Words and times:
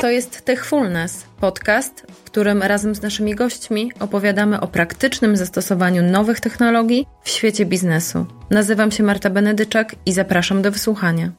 To 0.00 0.10
jest 0.10 0.44
Techfulness, 0.44 1.24
podcast, 1.40 2.06
w 2.10 2.22
którym 2.22 2.62
razem 2.62 2.94
z 2.94 3.02
naszymi 3.02 3.34
gośćmi 3.34 3.92
opowiadamy 4.00 4.60
o 4.60 4.68
praktycznym 4.68 5.36
zastosowaniu 5.36 6.02
nowych 6.02 6.40
technologii 6.40 7.06
w 7.24 7.28
świecie 7.28 7.66
biznesu. 7.66 8.26
Nazywam 8.50 8.90
się 8.90 9.02
Marta 9.02 9.30
Benedyczak 9.30 9.94
i 10.06 10.12
zapraszam 10.12 10.62
do 10.62 10.72
wysłuchania. 10.72 11.32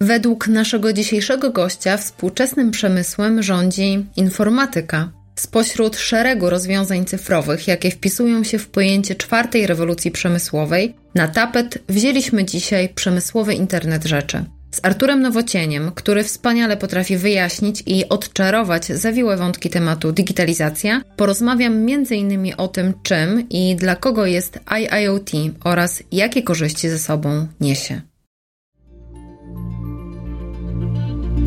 Według 0.00 0.48
naszego 0.48 0.92
dzisiejszego 0.92 1.50
gościa 1.50 1.96
współczesnym 1.96 2.70
przemysłem 2.70 3.42
rządzi 3.42 4.06
informatyka. 4.16 5.12
Spośród 5.34 5.96
szeregu 5.96 6.50
rozwiązań 6.50 7.04
cyfrowych, 7.04 7.68
jakie 7.68 7.90
wpisują 7.90 8.44
się 8.44 8.58
w 8.58 8.68
pojęcie 8.68 9.14
czwartej 9.14 9.66
rewolucji 9.66 10.10
przemysłowej, 10.10 10.94
na 11.14 11.28
tapet 11.28 11.78
wzięliśmy 11.88 12.44
dzisiaj 12.44 12.88
przemysłowy 12.88 13.54
internet 13.54 14.04
rzeczy. 14.04 14.44
Z 14.70 14.80
Arturem 14.82 15.22
Nowocieniem, 15.22 15.92
który 15.94 16.24
wspaniale 16.24 16.76
potrafi 16.76 17.16
wyjaśnić 17.16 17.82
i 17.86 18.08
odczarować 18.08 18.86
zawiłe 18.86 19.36
wątki 19.36 19.70
tematu 19.70 20.12
digitalizacja, 20.12 21.02
porozmawiam 21.16 21.72
m.in. 21.72 22.52
o 22.56 22.68
tym, 22.68 22.94
czym 23.02 23.48
i 23.48 23.76
dla 23.76 23.96
kogo 23.96 24.26
jest 24.26 24.58
IIoT 24.78 25.30
oraz 25.64 26.02
jakie 26.12 26.42
korzyści 26.42 26.88
ze 26.88 26.98
sobą 26.98 27.46
niesie. 27.60 28.00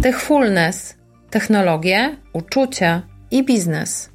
Techfulness 0.01 1.03
technologie, 1.33 2.17
uczucia 2.33 3.01
i 3.31 3.43
biznes. 3.43 4.09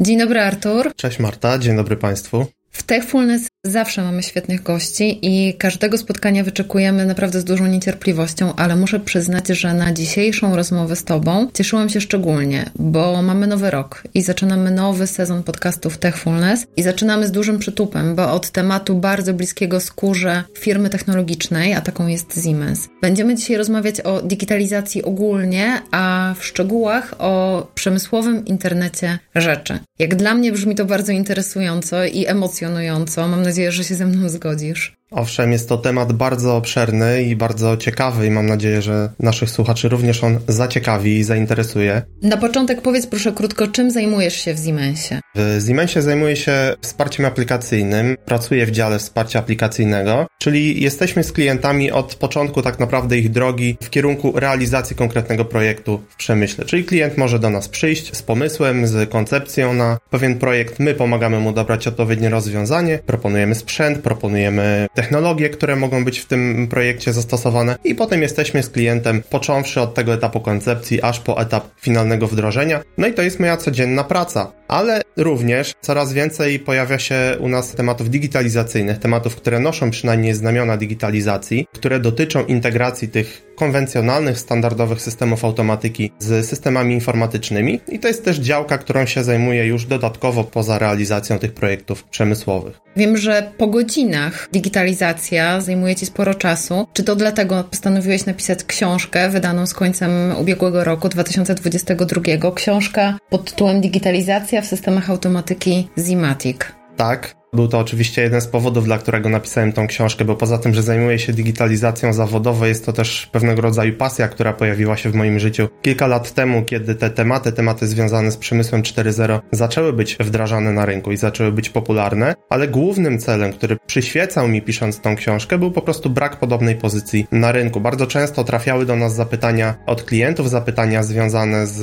Dzień 0.00 0.18
dobry, 0.18 0.40
Artur. 0.40 0.94
Cześć 0.96 1.18
Marta, 1.18 1.58
dzień 1.58 1.76
dobry 1.76 1.96
Państwu. 1.96 2.46
W 2.70 2.82
Techfulness 2.82 3.48
zawsze 3.64 4.02
mamy 4.02 4.22
świetnych 4.22 4.62
gości 4.62 5.18
i 5.22 5.54
każdego 5.54 5.98
spotkania 5.98 6.44
wyczekujemy 6.44 7.06
naprawdę 7.06 7.40
z 7.40 7.44
dużą 7.44 7.66
niecierpliwością, 7.66 8.54
ale 8.56 8.76
muszę 8.76 9.00
przyznać, 9.00 9.48
że 9.48 9.74
na 9.74 9.92
dzisiejszą 9.92 10.56
rozmowę 10.56 10.96
z 10.96 11.04
Tobą 11.04 11.48
cieszyłam 11.54 11.88
się 11.88 12.00
szczególnie, 12.00 12.70
bo 12.78 13.22
mamy 13.22 13.46
nowy 13.46 13.70
rok 13.70 14.02
i 14.14 14.22
zaczynamy 14.22 14.70
nowy 14.70 15.06
sezon 15.06 15.42
podcastów 15.42 15.98
Techfulness 15.98 16.66
i 16.76 16.82
zaczynamy 16.82 17.26
z 17.26 17.30
dużym 17.32 17.58
przytupem, 17.58 18.14
bo 18.14 18.32
od 18.32 18.50
tematu 18.50 18.94
bardzo 18.94 19.34
bliskiego 19.34 19.80
skórze 19.80 20.44
firmy 20.58 20.90
technologicznej, 20.90 21.74
a 21.74 21.80
taką 21.80 22.06
jest 22.06 22.44
Siemens. 22.44 22.88
Będziemy 23.02 23.34
dzisiaj 23.34 23.56
rozmawiać 23.56 24.00
o 24.00 24.22
digitalizacji 24.22 25.02
ogólnie, 25.02 25.82
a 25.90 26.34
w 26.38 26.44
szczegółach 26.44 27.14
o 27.18 27.66
przemysłowym 27.74 28.44
internecie 28.44 29.18
rzeczy. 29.34 29.78
Jak 29.98 30.14
dla 30.14 30.34
mnie 30.34 30.52
brzmi 30.52 30.74
to 30.74 30.84
bardzo 30.84 31.12
interesująco 31.12 32.04
i 32.04 32.26
emocjonująco. 32.26 33.28
Mam 33.28 33.42
nadzieję, 33.42 33.53
że 33.72 33.84
się 33.84 33.94
ze 33.94 34.06
mną 34.06 34.28
zgodzisz. 34.28 34.96
Owszem, 35.10 35.52
jest 35.52 35.68
to 35.68 35.78
temat 35.78 36.12
bardzo 36.12 36.56
obszerny 36.56 37.22
i 37.22 37.36
bardzo 37.36 37.76
ciekawy 37.76 38.26
i 38.26 38.30
mam 38.30 38.46
nadzieję, 38.46 38.82
że 38.82 39.10
naszych 39.20 39.50
słuchaczy 39.50 39.88
również 39.88 40.24
on 40.24 40.38
zaciekawi 40.48 41.18
i 41.18 41.24
zainteresuje. 41.24 42.02
Na 42.22 42.36
początek 42.36 42.82
powiedz 42.82 43.06
proszę 43.06 43.32
krótko, 43.32 43.68
czym 43.68 43.90
zajmujesz 43.90 44.36
się 44.36 44.54
w 44.54 44.64
Siemensie? 44.64 45.20
W 45.34 45.64
Siemensie 45.66 46.02
zajmuję 46.02 46.36
się 46.36 46.74
wsparciem 46.80 47.26
aplikacyjnym, 47.26 48.16
pracuję 48.24 48.66
w 48.66 48.70
dziale 48.70 48.98
wsparcia 48.98 49.38
aplikacyjnego, 49.38 50.26
czyli 50.38 50.82
jesteśmy 50.82 51.24
z 51.24 51.32
klientami 51.32 51.90
od 51.90 52.14
początku 52.14 52.62
tak 52.62 52.78
naprawdę 52.78 53.18
ich 53.18 53.30
drogi 53.30 53.76
w 53.82 53.90
kierunku 53.90 54.32
realizacji 54.40 54.96
konkretnego 54.96 55.44
projektu 55.44 56.00
w 56.08 56.16
przemyśle. 56.16 56.64
Czyli 56.64 56.84
klient 56.84 57.18
może 57.18 57.38
do 57.38 57.50
nas 57.50 57.68
przyjść 57.68 58.16
z 58.16 58.22
pomysłem, 58.22 58.86
z 58.86 59.10
koncepcją 59.10 59.74
na 59.74 59.98
pewien 60.10 60.38
projekt, 60.38 60.78
my 60.78 60.94
pomagamy 60.94 61.40
mu 61.40 61.52
dobrać 61.52 61.86
odpowiednie 61.86 62.28
rozwiązanie, 62.28 62.98
proponujemy 63.06 63.54
sprzęt, 63.54 63.98
proponujemy 63.98 64.86
technologie, 64.94 65.50
które 65.50 65.76
mogą 65.76 66.04
być 66.04 66.18
w 66.18 66.26
tym 66.26 66.66
projekcie 66.70 67.12
zastosowane 67.12 67.76
i 67.84 67.94
potem 67.94 68.22
jesteśmy 68.22 68.62
z 68.62 68.70
klientem, 68.70 69.22
począwszy 69.30 69.80
od 69.80 69.94
tego 69.94 70.14
etapu 70.14 70.40
koncepcji, 70.40 71.02
aż 71.02 71.20
po 71.20 71.40
etap 71.40 71.64
finalnego 71.80 72.26
wdrożenia. 72.26 72.80
No 72.98 73.06
i 73.06 73.14
to 73.14 73.22
jest 73.22 73.40
moja 73.40 73.56
codzienna 73.56 74.04
praca. 74.04 74.52
Ale 74.68 75.02
również 75.16 75.72
coraz 75.80 76.12
więcej 76.12 76.58
pojawia 76.58 76.98
się 76.98 77.16
u 77.40 77.48
nas 77.48 77.72
tematów 77.72 78.10
digitalizacyjnych, 78.10 78.98
tematów, 78.98 79.36
które 79.36 79.60
noszą 79.60 79.90
przynajmniej 79.90 80.34
znamiona 80.34 80.76
digitalizacji, 80.76 81.66
które 81.72 82.00
dotyczą 82.00 82.44
integracji 82.44 83.08
tych 83.08 83.42
konwencjonalnych, 83.56 84.38
standardowych 84.38 85.00
systemów 85.00 85.44
automatyki 85.44 86.12
z 86.18 86.46
systemami 86.46 86.94
informatycznymi 86.94 87.80
i 87.88 87.98
to 87.98 88.08
jest 88.08 88.24
też 88.24 88.38
działka, 88.38 88.78
którą 88.78 89.06
się 89.06 89.24
zajmuje 89.24 89.66
już 89.66 89.86
dodatkowo 89.86 90.44
poza 90.44 90.78
realizacją 90.78 91.38
tych 91.38 91.54
projektów 91.54 92.04
przemysłowych. 92.04 92.80
Wiem, 92.96 93.16
że 93.16 93.52
po 93.58 93.66
godzinach 93.66 94.48
digitalizacja 94.84 95.60
zajmuje 95.60 95.96
Ci 95.96 96.06
sporo 96.06 96.34
czasu. 96.34 96.86
Czy 96.92 97.04
to 97.04 97.16
dlatego 97.16 97.64
postanowiłeś 97.64 98.26
napisać 98.26 98.64
książkę 98.64 99.30
wydaną 99.30 99.66
z 99.66 99.74
końcem 99.74 100.10
ubiegłego 100.40 100.84
roku 100.84 101.08
2022? 101.08 102.52
Książka 102.54 103.18
pod 103.30 103.44
tytułem 103.44 103.80
Digitalizacja 103.80 104.62
w 104.62 104.66
systemach 104.66 105.10
automatyki 105.10 105.88
Zimatic. 105.98 106.58
Tak, 106.96 107.34
był 107.54 107.68
to 107.68 107.78
oczywiście 107.78 108.22
jeden 108.22 108.40
z 108.40 108.46
powodów, 108.46 108.84
dla 108.84 108.98
którego 108.98 109.28
napisałem 109.28 109.72
tą 109.72 109.86
książkę, 109.86 110.24
bo 110.24 110.36
poza 110.36 110.58
tym, 110.58 110.74
że 110.74 110.82
zajmuję 110.82 111.18
się 111.18 111.32
digitalizacją 111.32 112.12
zawodowo, 112.12 112.66
jest 112.66 112.86
to 112.86 112.92
też 112.92 113.26
pewnego 113.32 113.62
rodzaju 113.62 113.92
pasja, 113.92 114.28
która 114.28 114.52
pojawiła 114.52 114.96
się 114.96 115.10
w 115.10 115.14
moim 115.14 115.38
życiu 115.38 115.68
kilka 115.82 116.06
lat 116.06 116.34
temu, 116.34 116.62
kiedy 116.62 116.94
te 116.94 117.10
tematy, 117.10 117.52
tematy 117.52 117.86
związane 117.86 118.30
z 118.30 118.36
przemysłem 118.36 118.82
4.0 118.82 119.40
zaczęły 119.52 119.92
być 119.92 120.16
wdrażane 120.20 120.72
na 120.72 120.86
rynku 120.86 121.12
i 121.12 121.16
zaczęły 121.16 121.52
być 121.52 121.70
popularne, 121.70 122.34
ale 122.50 122.68
głównym 122.68 123.18
celem, 123.18 123.52
który 123.52 123.76
przyświecał 123.86 124.48
mi 124.48 124.62
pisząc 124.62 125.00
tą 125.00 125.16
książkę, 125.16 125.58
był 125.58 125.70
po 125.70 125.82
prostu 125.82 126.10
brak 126.10 126.36
podobnej 126.36 126.76
pozycji 126.76 127.26
na 127.32 127.52
rynku. 127.52 127.80
Bardzo 127.80 128.06
często 128.06 128.44
trafiały 128.44 128.86
do 128.86 128.96
nas 128.96 129.14
zapytania 129.14 129.74
od 129.86 130.02
klientów, 130.02 130.50
zapytania 130.50 131.02
związane 131.02 131.66
z 131.66 131.80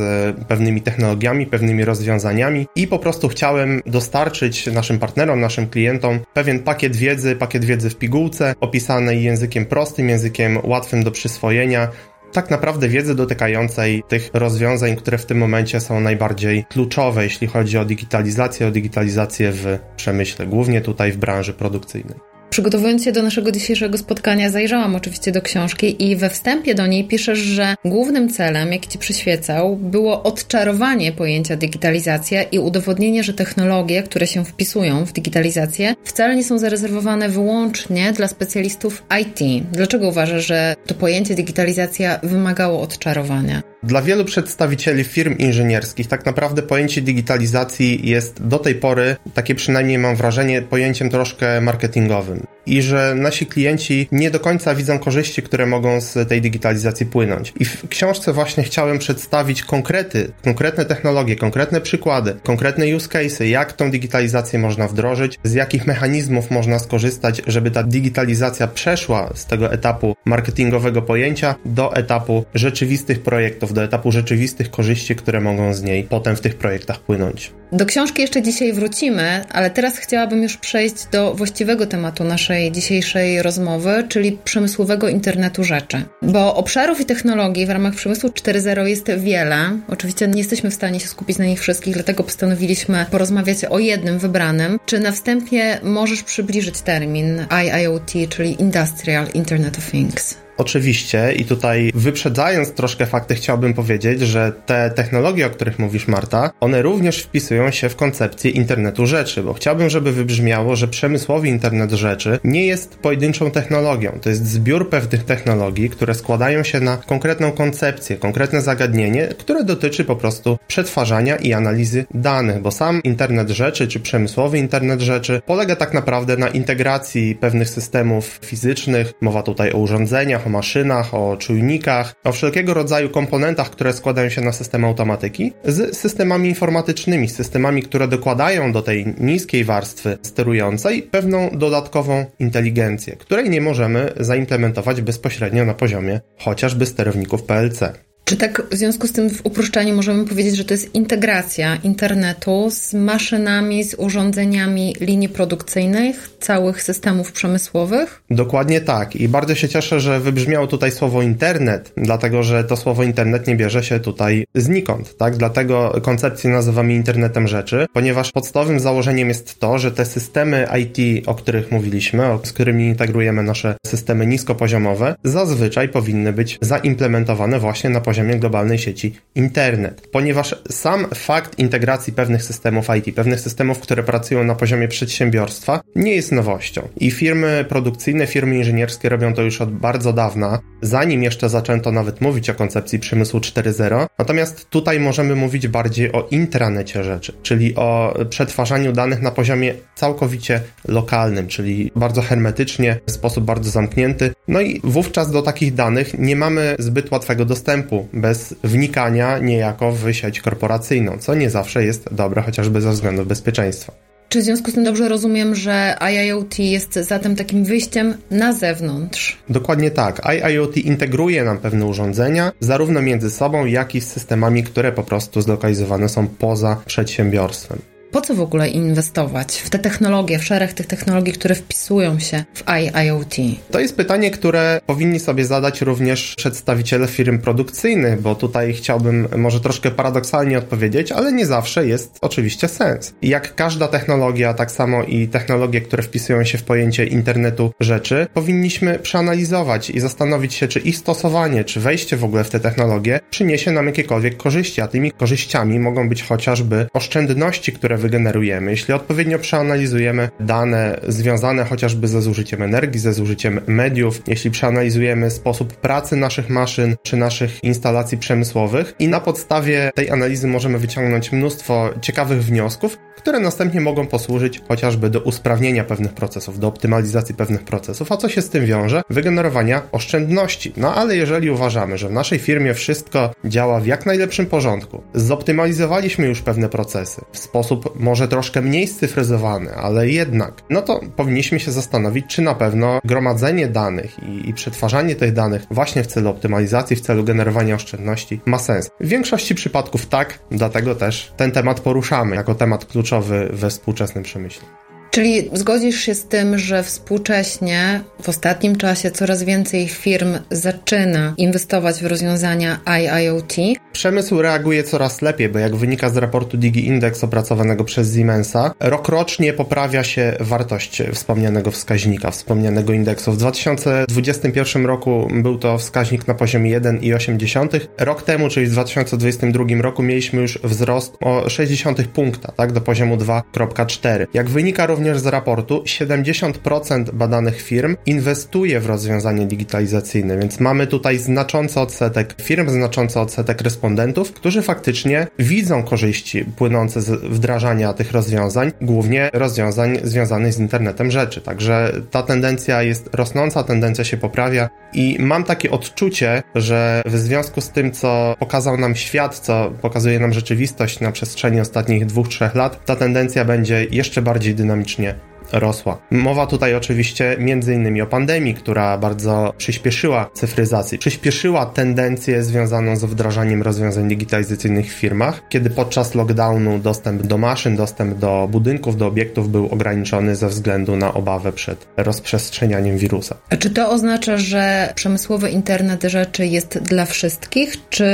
pewnymi 0.48 0.81
technologiami, 0.81 1.46
pewnymi 1.46 1.86
rozwiązaniami 1.86 2.68
i 2.76 2.88
po 2.88 3.00
prostu 3.00 3.28
chciałem 3.28 3.81
dostarczyć 3.86 4.68
naszym 4.68 5.00
partnerom, 5.00 5.40
naszym 5.40 5.61
naszym 5.62 5.70
klientom 5.70 6.20
pewien 6.34 6.60
pakiet 6.60 6.96
wiedzy, 6.96 7.36
pakiet 7.36 7.66
wiedzy 7.66 7.90
w 7.90 7.96
pigułce, 7.96 8.54
opisanej 8.60 9.24
językiem 9.24 9.66
prostym, 9.66 10.10
językiem 10.10 10.60
łatwym 10.64 11.04
do 11.04 11.12
przyswojenia, 11.12 11.88
tak 12.34 12.50
naprawdę 12.50 12.90
wiedzy 12.90 13.16
dotykającej 13.16 14.04
tych 14.08 14.30
rozwiązań, 14.34 14.96
które 14.96 15.18
w 15.18 15.26
tym 15.26 15.38
momencie 15.38 15.80
są 15.80 16.00
najbardziej 16.00 16.66
kluczowe, 16.70 17.24
jeśli 17.24 17.48
chodzi 17.48 17.78
o 17.78 17.86
digitalizację, 17.86 18.68
o 18.68 18.72
digitalizację 18.72 19.52
w 19.52 19.80
przemyśle, 19.96 20.48
głównie 20.48 20.82
tutaj 20.82 21.12
w 21.12 21.18
branży 21.18 21.54
produkcyjnej. 21.54 22.31
Przygotowując 22.51 23.03
się 23.03 23.12
do 23.12 23.23
naszego 23.23 23.51
dzisiejszego 23.51 23.97
spotkania, 23.97 24.50
zajrzałam 24.50 24.95
oczywiście 24.95 25.31
do 25.31 25.41
książki 25.41 26.09
i 26.09 26.16
we 26.16 26.29
wstępie 26.29 26.75
do 26.75 26.88
niej 26.88 27.03
piszesz, 27.03 27.39
że 27.39 27.75
głównym 27.85 28.29
celem, 28.29 28.73
jaki 28.73 28.89
ci 28.89 28.97
przyświecał, 28.97 29.75
było 29.75 30.23
odczarowanie 30.23 31.12
pojęcia 31.12 31.56
digitalizacja 31.56 32.44
i 32.44 32.59
udowodnienie, 32.59 33.23
że 33.23 33.34
technologie, 33.34 34.03
które 34.03 34.28
się 34.28 34.45
wpisują 34.45 35.06
w 35.06 35.13
digitalizację, 35.13 35.94
wcale 36.03 36.35
nie 36.35 36.44
są 36.44 36.57
zarezerwowane 36.57 37.29
wyłącznie 37.29 38.13
dla 38.13 38.28
specjalistów 38.28 39.03
IT. 39.22 39.66
Dlaczego 39.72 40.07
uważasz, 40.07 40.45
że 40.45 40.75
to 40.85 40.94
pojęcie 40.94 41.35
digitalizacja 41.35 42.19
wymagało 42.23 42.81
odczarowania? 42.81 43.71
Dla 43.84 44.02
wielu 44.02 44.25
przedstawicieli 44.25 45.03
firm 45.03 45.38
inżynierskich 45.38 46.08
tak 46.08 46.25
naprawdę 46.25 46.62
pojęcie 46.62 47.02
digitalizacji 47.02 48.09
jest 48.09 48.47
do 48.47 48.59
tej 48.59 48.75
pory, 48.75 49.16
takie 49.34 49.56
przynajmniej 49.56 49.97
mam 49.97 50.16
wrażenie, 50.16 50.62
pojęciem 50.62 51.09
troszkę 51.09 51.62
marketingowym 51.62 52.47
i 52.66 52.81
że 52.81 53.14
nasi 53.16 53.46
klienci 53.46 54.08
nie 54.12 54.31
do 54.31 54.40
końca 54.40 54.75
widzą 54.75 55.00
korzyści, 55.00 55.42
które 55.42 55.66
mogą 55.66 56.02
z 56.02 56.30
tej 56.30 56.42
digitalizacji 56.42 57.06
płynąć. 57.06 57.53
I 57.59 57.66
w 57.66 57.88
książce 57.90 58.34
właśnie 58.34 58.64
chciałem 58.64 59.00
przedstawić 59.00 59.64
konkrety, 59.64 60.31
konkretne 60.44 60.86
technologie, 60.86 61.36
konkretne 61.36 61.81
przykłady, 61.81 62.36
konkretne 62.44 62.96
use 62.96 63.08
cases, 63.08 63.50
jak 63.50 63.74
tą 63.74 63.92
digitalizację 63.92 64.59
można 64.59 64.88
wdrożyć, 64.88 65.40
z 65.44 65.53
jakich 65.53 65.88
mechanizmów 65.88 66.52
można 66.52 66.80
skorzystać, 66.80 67.42
żeby 67.48 67.72
ta 67.72 67.84
digitalizacja 67.84 68.68
przeszła 68.68 69.30
z 69.36 69.45
tego 69.45 69.72
etapu 69.72 70.16
marketingowego 70.25 71.01
pojęcia 71.01 71.56
do 71.66 71.95
etapu 71.95 72.45
rzeczywistych 72.54 73.24
projektów, 73.24 73.70
do 73.73 73.83
etapu 73.83 74.12
rzeczywistych 74.12 74.71
korzyści, 74.71 75.15
które 75.15 75.41
mogą 75.41 75.73
z 75.73 75.83
niej 75.83 76.03
potem 76.03 76.35
w 76.35 76.41
tych 76.41 76.56
projektach 76.56 77.00
płynąć. 77.00 77.51
Do 77.71 77.85
książki 77.85 78.21
jeszcze 78.21 78.41
dzisiaj 78.41 78.73
wrócimy, 78.73 79.45
ale 79.50 79.69
teraz 79.69 79.97
chciałabym 79.97 80.44
już 80.44 80.57
przejść 80.57 80.95
do 81.12 81.33
właściwego 81.33 81.85
tematu 81.85 82.23
naszej 82.23 82.71
dzisiejszej 82.71 83.41
rozmowy, 83.41 84.06
czyli 84.09 84.38
przemysłowego 84.44 85.09
internetu 85.09 85.63
rzeczy. 85.63 86.03
Bo 86.21 86.56
obszarów 86.56 87.01
i 87.01 87.06
technologii 87.06 87.65
w 87.65 87.69
ramach 87.69 87.95
przemysłu 87.95 88.29
4.0 88.29 88.85
jest 88.85 89.12
wiele. 89.12 89.79
Oczywiście 89.88 90.27
nie 90.27 90.38
jesteśmy 90.38 90.71
w 90.71 90.73
stanie 90.73 91.00
się 91.00 91.07
skupić 91.07 91.38
na 91.38 91.45
nich 91.45 91.59
wszystkich, 91.59 91.94
dlatego 91.94 92.23
postanowiliśmy 92.23 93.06
porozmawiać 93.12 93.65
o 93.65 93.79
jednym 93.79 94.19
wybranym. 94.19 94.79
Czy 94.85 95.00
na 95.00 95.12
wstępie 95.12 95.79
możesz 95.83 96.23
przybliżyć 96.23 96.81
termin 96.81 97.45
IIoT, 97.65 98.12
czyli 98.29 98.62
Industrial 98.62 99.27
Internet 99.33 99.77
of 99.77 99.91
Things? 99.91 100.38
Oczywiście 100.62 101.34
i 101.34 101.46
tutaj 101.46 101.92
wyprzedzając 101.96 102.72
troszkę 102.72 103.06
fakty 103.06 103.36
chciałbym 103.36 103.74
powiedzieć, 103.74 104.22
że 104.22 104.52
te 104.66 104.92
technologie, 104.96 105.48
o 105.48 105.50
których 105.50 105.80
mówisz 105.80 106.08
Marta, 106.08 106.52
one 106.60 106.81
również 106.81 107.19
wpisują 107.19 107.72
się 107.72 107.90
w 107.90 107.96
koncepcję 107.96 108.52
internetu 108.52 109.06
rzeczy, 109.06 109.44
bo 109.44 109.54
chciałbym, 109.54 109.90
żeby 109.90 110.12
wybrzmiało, 110.12 110.75
że 110.75 110.88
przemysłowy 110.88 111.48
internet 111.48 111.92
rzeczy 111.92 112.40
nie 112.44 112.66
jest 112.66 112.96
pojedynczą 112.96 113.52
technologią. 113.52 114.19
To 114.22 114.30
jest 114.30 114.48
zbiór 114.48 114.90
pewnych 114.90 115.24
technologii, 115.24 115.90
które 115.90 116.13
składają 116.13 116.64
się 116.64 116.80
na 116.80 116.98
konkretną 116.98 117.52
koncepcję, 117.52 118.18
konkretne 118.18 118.62
zagadnienie, 118.62 119.28
które 119.28 119.64
dotyczy 119.64 120.06
po 120.06 120.16
prostu 120.16 120.57
przetwarzania 120.68 121.36
i 121.36 121.54
analizy 121.54 122.06
danych, 122.14 122.62
bo 122.62 122.72
sam 122.72 123.04
internet 123.04 123.50
rzeczy 123.50 123.88
czy 123.88 124.00
przemysłowy 124.00 124.57
internet 124.57 125.02
rzeczy 125.02 125.42
polega 125.46 125.75
tak 125.75 125.94
naprawdę 125.94 126.38
na 126.38 126.48
integracji 126.48 127.36
pewnych 127.36 127.69
systemów 127.69 128.40
fizycznych, 128.46 129.14
mowa 129.22 129.44
tutaj 129.44 129.72
o 129.72 129.78
urządzeniach, 129.78 130.48
o 130.48 130.50
maszynach, 130.51 131.13
o 131.13 131.38
czujnikach, 131.38 132.15
o 132.24 132.31
wszelkiego 132.31 132.74
rodzaju 132.74 133.09
komponentach, 133.09 133.69
które 133.69 133.94
składają 133.94 134.30
się 134.30 134.42
na 134.42 134.51
system 134.51 134.86
automatyki, 134.86 135.53
z 135.65 135.98
systemami 135.98 136.50
informatycznymi, 136.50 137.30
systemami, 137.30 137.83
które 137.83 138.07
dokładają 138.07 138.71
do 138.71 138.81
tej 138.81 139.06
niskiej 139.19 139.63
warstwy 139.63 140.18
sterującej 140.21 141.03
pewną 141.03 141.50
dodatkową 141.53 142.25
inteligencję, 142.39 143.15
której 143.15 143.50
nie 143.50 143.62
możemy 143.62 144.13
zaimplementować 144.19 145.01
bezpośrednio 145.01 145.65
na 145.65 145.74
poziomie 145.74 146.21
chociażby 146.38 146.86
sterowników 146.86 147.44
PLC. 147.44 148.11
Czy 148.31 148.38
tak 148.38 148.63
w 148.72 148.75
związku 148.75 149.07
z 149.07 149.12
tym 149.12 149.30
w 149.30 149.45
uproszczeniu 149.45 149.95
możemy 149.95 150.25
powiedzieć, 150.25 150.56
że 150.57 150.66
to 150.66 150.74
jest 150.74 150.95
integracja 150.95 151.75
internetu 151.75 152.68
z 152.69 152.94
maszynami, 152.94 153.83
z 153.83 153.95
urządzeniami 153.98 154.95
linii 155.01 155.30
produkcyjnych, 155.30 156.30
całych 156.39 156.83
systemów 156.83 157.31
przemysłowych? 157.31 158.24
Dokładnie 158.30 158.81
tak. 158.81 159.16
I 159.16 159.28
bardzo 159.28 159.56
się 159.56 159.69
cieszę, 159.69 160.00
że 160.00 160.19
wybrzmiało 160.19 160.68
tutaj 160.68 160.92
słowo 160.92 161.22
internet, 161.22 161.94
dlatego 161.98 162.44
że 162.44 162.63
to 162.63 162.78
słowo 162.78 163.04
internet 163.04 163.48
nie 163.48 163.56
bierze 163.56 163.83
się 163.83 164.00
tutaj 164.00 164.48
znikąd, 164.56 165.18
tak? 165.18 165.38
Dlatego 165.38 166.01
koncepcję 166.01 166.50
nazywamy 166.50 166.94
internetem 166.94 167.48
rzeczy, 167.48 167.86
ponieważ 167.94 168.31
podstawowym 168.31 168.80
założeniem 168.80 169.30
jest 169.30 169.60
to, 169.60 169.80
że 169.80 169.92
te 169.92 170.06
systemy 170.06 170.68
IT, 170.81 171.28
o 171.28 171.36
których 171.36 171.72
mówiliśmy, 171.72 172.24
z 172.44 172.54
którymi 172.54 172.88
integrujemy 172.88 173.44
nasze 173.44 173.75
systemy 173.86 174.28
niskopoziomowe, 174.28 175.16
zazwyczaj 175.24 175.89
powinny 175.89 176.33
być 176.33 176.57
zaimplementowane 176.62 177.60
właśnie 177.60 177.89
na 177.89 178.01
poziomie 178.01 178.20
poziomie 178.21 178.39
globalnej 178.39 178.79
sieci 178.79 179.13
internet. 179.35 180.07
Ponieważ 180.12 180.56
sam 180.71 181.07
fakt 181.15 181.59
integracji 181.59 182.13
pewnych 182.13 182.44
systemów 182.44 182.88
IT, 182.97 183.15
pewnych 183.15 183.39
systemów, 183.39 183.79
które 183.79 184.03
pracują 184.03 184.44
na 184.44 184.56
poziomie 184.56 184.88
przedsiębiorstwa, 184.88 185.81
nie 185.95 186.15
jest 186.15 186.31
nowością. 186.31 186.88
I 186.97 187.12
firmy 187.12 187.65
produkcyjne, 187.69 188.27
firmy 188.27 188.57
inżynierskie 188.57 189.09
robią 189.09 189.33
to 189.33 189.41
już 189.41 189.62
od 189.62 189.71
bardzo 189.71 190.13
dawna, 190.13 190.59
zanim 190.81 191.23
jeszcze 191.23 191.50
zaczęto 191.50 191.91
nawet 191.91 192.21
mówić 192.21 192.50
o 192.50 192.53
koncepcji 192.53 193.00
przemysłu 193.00 193.39
4.0. 193.39 194.07
Natomiast 194.19 194.69
tutaj 194.69 195.00
możemy 195.00 195.35
mówić 195.35 195.68
bardziej 195.68 196.12
o 196.12 196.27
intranecie 196.31 197.03
rzeczy, 197.03 197.33
czyli 197.44 197.75
o 197.75 198.13
przetwarzaniu 198.29 198.94
danych 198.94 199.21
na 199.21 199.31
poziomie 199.31 199.73
całkowicie 199.95 200.62
lokalnym, 200.88 201.47
czyli 201.47 201.91
bardzo 201.95 202.21
hermetycznie, 202.21 203.00
w 203.07 203.12
sposób 203.12 203.45
bardzo 203.45 203.69
zamknięty. 203.69 204.33
No 204.47 204.62
i 204.62 204.81
wówczas 204.83 205.31
do 205.31 205.41
takich 205.41 205.73
danych 205.73 206.19
nie 206.19 206.35
mamy 206.35 206.75
zbyt 206.79 207.12
łatwego 207.12 207.45
dostępu 207.45 208.07
bez 208.13 208.56
wnikania 208.63 209.40
niejako 209.40 209.92
w 209.92 210.13
sieć 210.13 210.42
korporacyjną, 210.42 211.18
co 211.18 211.36
nie 211.36 211.50
zawsze 211.50 211.86
jest 211.86 212.13
dobre, 212.13 212.42
chociażby 212.42 212.81
ze 212.81 212.92
względów 212.92 213.28
bezpieczeństwa. 213.28 213.94
Czy 214.31 214.42
w 214.42 214.44
związku 214.44 214.72
z 214.72 214.74
tym 214.74 214.84
dobrze 214.84 215.10
rozumiem, 215.10 215.56
że 215.56 215.96
IIoT 216.12 216.60
jest 216.60 216.94
zatem 216.94 217.36
takim 217.36 217.63
wyjściem 217.63 218.13
na 218.31 218.54
zewnątrz? 218.54 219.38
Dokładnie 219.50 219.92
tak. 219.92 220.22
IIoT 220.34 220.78
integruje 220.78 221.44
nam 221.44 221.58
pewne 221.58 221.86
urządzenia, 221.86 222.52
zarówno 222.60 223.02
między 223.02 223.31
sobą, 223.31 223.66
jak 223.66 223.96
i 223.96 224.02
z 224.02 224.08
systemami, 224.08 224.64
które 224.64 224.92
po 224.92 225.04
prostu 225.04 225.42
zlokalizowane 225.42 226.10
są 226.10 226.28
poza 226.28 226.81
przedsiębiorstwem. 226.86 227.91
Po 228.12 228.22
co 228.22 228.36
w 228.36 228.42
ogóle 228.42 228.69
inwestować 228.69 229.58
w 229.58 229.69
te 229.69 229.80
technologie, 229.80 230.40
w 230.40 230.44
szereg 230.44 230.74
tych 230.74 230.86
technologii, 230.86 231.34
które 231.34 231.56
wpisują 231.56 232.19
się 232.19 232.44
w 232.54 232.63
IIoT? 232.69 233.36
To 233.72 233.80
jest 233.80 233.96
pytanie, 233.96 234.31
które 234.31 234.81
powinni 234.86 235.19
sobie 235.19 235.46
zadać 235.46 235.81
również 235.81 236.34
przedstawiciele 236.38 237.08
firm 237.08 237.40
produkcyjnych, 237.40 238.22
bo 238.22 238.36
tutaj 238.36 238.74
chciałbym 238.74 239.28
może 239.38 239.60
troszkę 239.60 239.92
paradoksalnie 239.92 240.58
odpowiedzieć, 240.58 241.12
ale 241.12 241.34
nie 241.34 241.46
zawsze 241.46 241.88
jest 241.88 242.18
oczywiście 242.22 242.68
sens. 242.68 243.13
Jak 243.22 243.56
każda 243.56 243.88
technologia, 243.88 244.54
tak 244.54 244.72
samo 244.72 245.04
i 245.04 245.28
technologie, 245.28 245.81
które 245.81 246.04
wpisują 246.04 246.44
się 246.44 246.57
w 246.57 246.64
pojęcie 246.64 247.06
internetu 247.06 247.72
rzeczy, 247.80 248.28
powinniśmy 248.34 249.00
przeanalizować 249.00 249.90
i 249.90 250.00
zastanowić 250.00 250.54
się, 250.54 250.68
czy 250.68 250.80
ich 250.80 250.98
stosowanie, 250.98 251.64
czy 251.64 251.80
wejście 251.80 252.18
w 252.18 252.24
ogóle 252.24 252.44
w 252.44 252.50
te 252.50 252.60
technologie 252.60 253.19
przyniesie 253.30 253.72
nam 253.72 253.86
jakiekolwiek 253.86 254.38
korzyści, 254.38 254.81
a 254.81 254.88
tymi 254.88 255.12
korzyściami 255.12 255.80
mogą 255.80 256.10
być 256.10 256.24
chociażby 256.24 256.88
oszczędności, 256.94 257.72
które 257.72 258.00
wygenerujemy, 258.01 258.71
jeśli 258.71 258.94
odpowiednio 258.94 259.39
przeanalizujemy 259.39 260.30
dane 260.39 261.00
związane 261.07 261.65
chociażby 261.65 262.07
ze 262.07 262.21
zużyciem 262.21 262.62
energii, 262.62 263.00
ze 263.00 263.13
zużyciem 263.13 263.59
mediów, 263.68 264.21
jeśli 264.27 264.51
przeanalizujemy 264.51 265.31
sposób 265.31 265.74
pracy 265.74 266.15
naszych 266.15 266.50
maszyn 266.50 266.95
czy 267.03 267.18
naszych 267.18 267.63
instalacji 267.63 268.18
przemysłowych 268.18 268.95
i 269.00 269.07
na 269.07 269.19
podstawie 269.19 269.92
tej 269.95 270.09
analizy 270.09 270.48
możemy 270.48 270.80
wyciągnąć 270.80 271.31
mnóstwo 271.31 271.89
ciekawych 272.01 272.44
wniosków, 272.44 272.98
które 273.21 273.39
następnie 273.39 273.81
mogą 273.81 274.07
posłużyć 274.07 274.62
chociażby 274.68 275.09
do 275.09 275.19
usprawnienia 275.19 275.83
pewnych 275.83 276.13
procesów, 276.13 276.59
do 276.59 276.68
optymalizacji 276.68 277.36
pewnych 277.36 277.63
procesów, 277.63 278.12
a 278.12 278.18
co 278.18 278.30
się 278.30 278.42
z 278.42 278.50
tym 278.50 278.65
wiąże? 278.65 279.01
Wygenerowania 279.09 279.81
oszczędności. 279.92 280.74
No 280.77 280.95
ale 280.95 281.15
jeżeli 281.15 281.50
uważamy, 281.50 281.97
że 281.97 282.09
w 282.09 282.12
naszej 282.12 282.39
firmie 282.39 282.74
wszystko 282.74 283.31
działa 283.45 283.80
w 283.80 283.86
jak 283.86 284.06
najlepszym 284.06 284.45
porządku, 284.45 285.04
zoptymalizowaliśmy 285.13 286.27
już 286.27 286.42
pewne 286.42 286.69
procesy 286.69 287.21
w 287.31 287.38
sposób 287.38 287.91
może 287.96 288.28
troszkę 288.28 288.62
mniej 288.62 288.88
scyfryzowany, 288.88 289.76
ale 289.76 290.10
jednak, 290.10 290.54
no 290.70 290.82
to 290.82 291.02
powinniśmy 291.16 291.60
się 291.60 291.72
zastanowić, 291.72 292.26
czy 292.28 292.42
na 292.42 292.56
pewno 292.56 293.00
gromadzenie 293.04 293.68
danych 293.68 294.24
i, 294.24 294.50
i 294.50 294.54
przetwarzanie 294.54 295.16
tych 295.16 295.34
danych 295.34 295.66
właśnie 295.72 296.04
w 296.04 296.08
celu 296.08 296.30
optymalizacji, 296.30 296.96
w 296.96 297.02
celu 297.02 297.24
generowania 297.24 297.76
oszczędności 297.76 298.42
ma 298.46 298.60
sens. 298.60 298.90
W 299.00 299.08
większości 299.08 299.56
przypadków 299.56 300.06
tak, 300.06 300.40
dlatego 300.52 300.96
też 300.96 301.34
ten 301.38 301.52
temat 301.52 301.80
poruszamy 301.80 302.36
jako 302.36 302.56
temat 302.56 302.86
kluczowy 302.86 303.50
we 303.54 303.70
współczesnym 303.70 304.24
przemyśle. 304.24 304.68
Czyli 305.12 305.50
zgodzisz 305.54 306.00
się 306.00 306.16
z 306.16 306.25
tym, 306.25 306.58
że 306.58 306.84
współcześnie 306.84 308.02
w 308.22 308.30
ostatnim 308.30 308.75
czasie 308.75 309.12
coraz 309.12 309.44
więcej 309.44 309.88
firm 309.88 310.38
zaczyna 310.52 311.34
inwestować 311.38 312.02
w 312.02 312.06
rozwiązania 312.06 312.80
IIoT? 313.00 313.54
Przemysł 313.92 314.42
reaguje 314.42 314.84
coraz 314.84 315.22
lepiej, 315.22 315.50
bo 315.50 315.60
jak 315.60 315.75
wynika 315.75 316.10
z 316.10 316.18
raportu 316.18 316.58
Digi 316.58 316.88
Index 316.88 317.24
opracowanego 317.24 317.84
przez 317.84 318.16
Siemensa, 318.16 318.74
rokrocznie 318.80 319.54
poprawia 319.54 320.04
się 320.04 320.34
wartość 320.40 321.04
wspomnianego 321.14 321.72
wskaźnika, 321.72 322.31
wspomnianego 322.31 322.94
indeksu. 322.94 323.31
W 323.31 323.38
2021 323.38 324.85
roku 324.85 325.28
był 325.33 325.57
to 325.57 325.78
wskaźnik 325.78 326.28
na 326.28 326.33
poziomie 326.33 326.81
1,8. 326.81 327.80
Rok 327.97 328.24
temu, 328.24 328.50
czyli 328.50 328.66
w 328.66 328.71
2022 328.71 329.64
roku 329.81 330.04
mieliśmy 330.04 330.42
już 330.42 330.59
wzrost 330.64 331.18
o 331.21 331.50
60 331.50 332.07
punkta, 332.07 332.52
tak, 332.52 332.71
do 332.71 332.81
poziomu 332.81 333.18
2,4. 333.18 334.28
Jak 334.33 334.50
wynika 334.50 334.85
również 334.85 335.01
również 335.02 335.20
z 335.20 335.28
raportu 335.28 335.84
70% 335.84 337.12
badanych 337.14 337.62
firm 337.62 337.98
inwestuje 338.06 338.80
w 338.80 338.86
rozwiązanie 338.86 339.46
digitalizacyjne, 339.46 340.38
więc 340.38 340.60
mamy 340.60 340.88
tutaj 340.88 341.18
znaczący 341.18 341.80
odsetek 341.80 342.36
firm, 342.42 342.70
znaczący 342.70 343.20
odsetek 343.20 343.62
respondentów, 343.62 344.34
którzy 344.34 344.62
faktycznie 344.62 345.28
widzą 345.40 345.84
korzyści 345.84 346.46
płynące 346.46 347.02
z 347.02 347.10
wdrażania 347.10 347.94
tych 347.94 348.12
rozwiązań, 348.12 348.72
głównie 348.81 349.30
rozwiązań 349.34 349.98
związanych 350.04 350.54
z 350.54 350.60
internetem 350.60 351.12
rzeczy. 351.12 351.42
Także 351.42 351.94
ta 352.12 352.24
tendencja 352.24 352.84
jest 352.84 353.10
rosnąca, 353.14 353.64
tendencja 353.64 354.04
się 354.04 354.18
poprawia 354.18 354.70
i 354.94 355.18
mam 355.20 355.44
takie 355.44 355.72
odczucie, 355.72 356.44
że 356.56 357.02
w 357.06 357.18
związku 357.18 357.62
z 357.62 357.70
tym, 357.70 357.92
co 357.92 358.36
pokazał 358.40 358.78
nam 358.78 358.96
świat, 358.96 359.40
co 359.40 359.72
pokazuje 359.81 360.20
nam 360.20 360.34
rzeczywistość 360.34 361.00
na 361.00 361.12
przestrzeni 361.12 361.60
ostatnich 361.60 362.06
dwóch, 362.06 362.28
trzech 362.28 362.56
lat, 362.56 362.86
ta 362.86 362.96
tendencja 362.96 363.46
będzie 363.46 363.86
jeszcze 363.92 364.22
bardziej 364.22 364.56
dynamiczna 364.56 364.91
ekonomicznie 364.92 365.31
rosła. 365.54 365.98
Mowa 366.12 366.48
tutaj 366.48 366.76
oczywiście 366.76 367.38
innymi 367.74 368.02
o 368.02 368.08
pandemii, 368.08 368.54
która 368.54 368.98
bardzo 368.98 369.54
przyspieszyła 369.58 370.30
cyfryzację, 370.34 370.98
przyspieszyła 370.98 371.66
tendencję 371.66 372.44
związaną 372.44 372.96
z 372.96 373.04
wdrażaniem 373.04 373.62
rozwiązań 373.62 374.08
digitalizacyjnych 374.08 374.94
w 374.94 374.96
firmach, 374.96 375.42
kiedy 375.50 375.70
podczas 375.70 376.16
lockdownu 376.16 376.80
dostęp 376.80 377.22
do 377.22 377.38
maszyn, 377.38 377.76
dostęp 377.76 378.18
do 378.18 378.48
budynków, 378.52 378.98
do 378.98 379.08
obiektów 379.08 379.52
był 379.52 379.66
ograniczony 379.68 380.36
ze 380.36 380.48
względu 380.48 380.96
na 380.96 381.14
obawę 381.14 381.52
przed 381.52 381.88
rozprzestrzenianiem 381.98 382.98
wirusa. 382.98 383.36
A 383.50 383.58
czy 383.58 383.70
to 383.70 383.90
oznacza, 383.90 384.38
że 384.38 384.94
przemysłowy 384.96 385.50
internet 385.50 386.04
rzeczy 386.04 386.46
jest 386.46 386.80
dla 386.80 387.06
wszystkich, 387.06 387.90
czy 387.90 388.06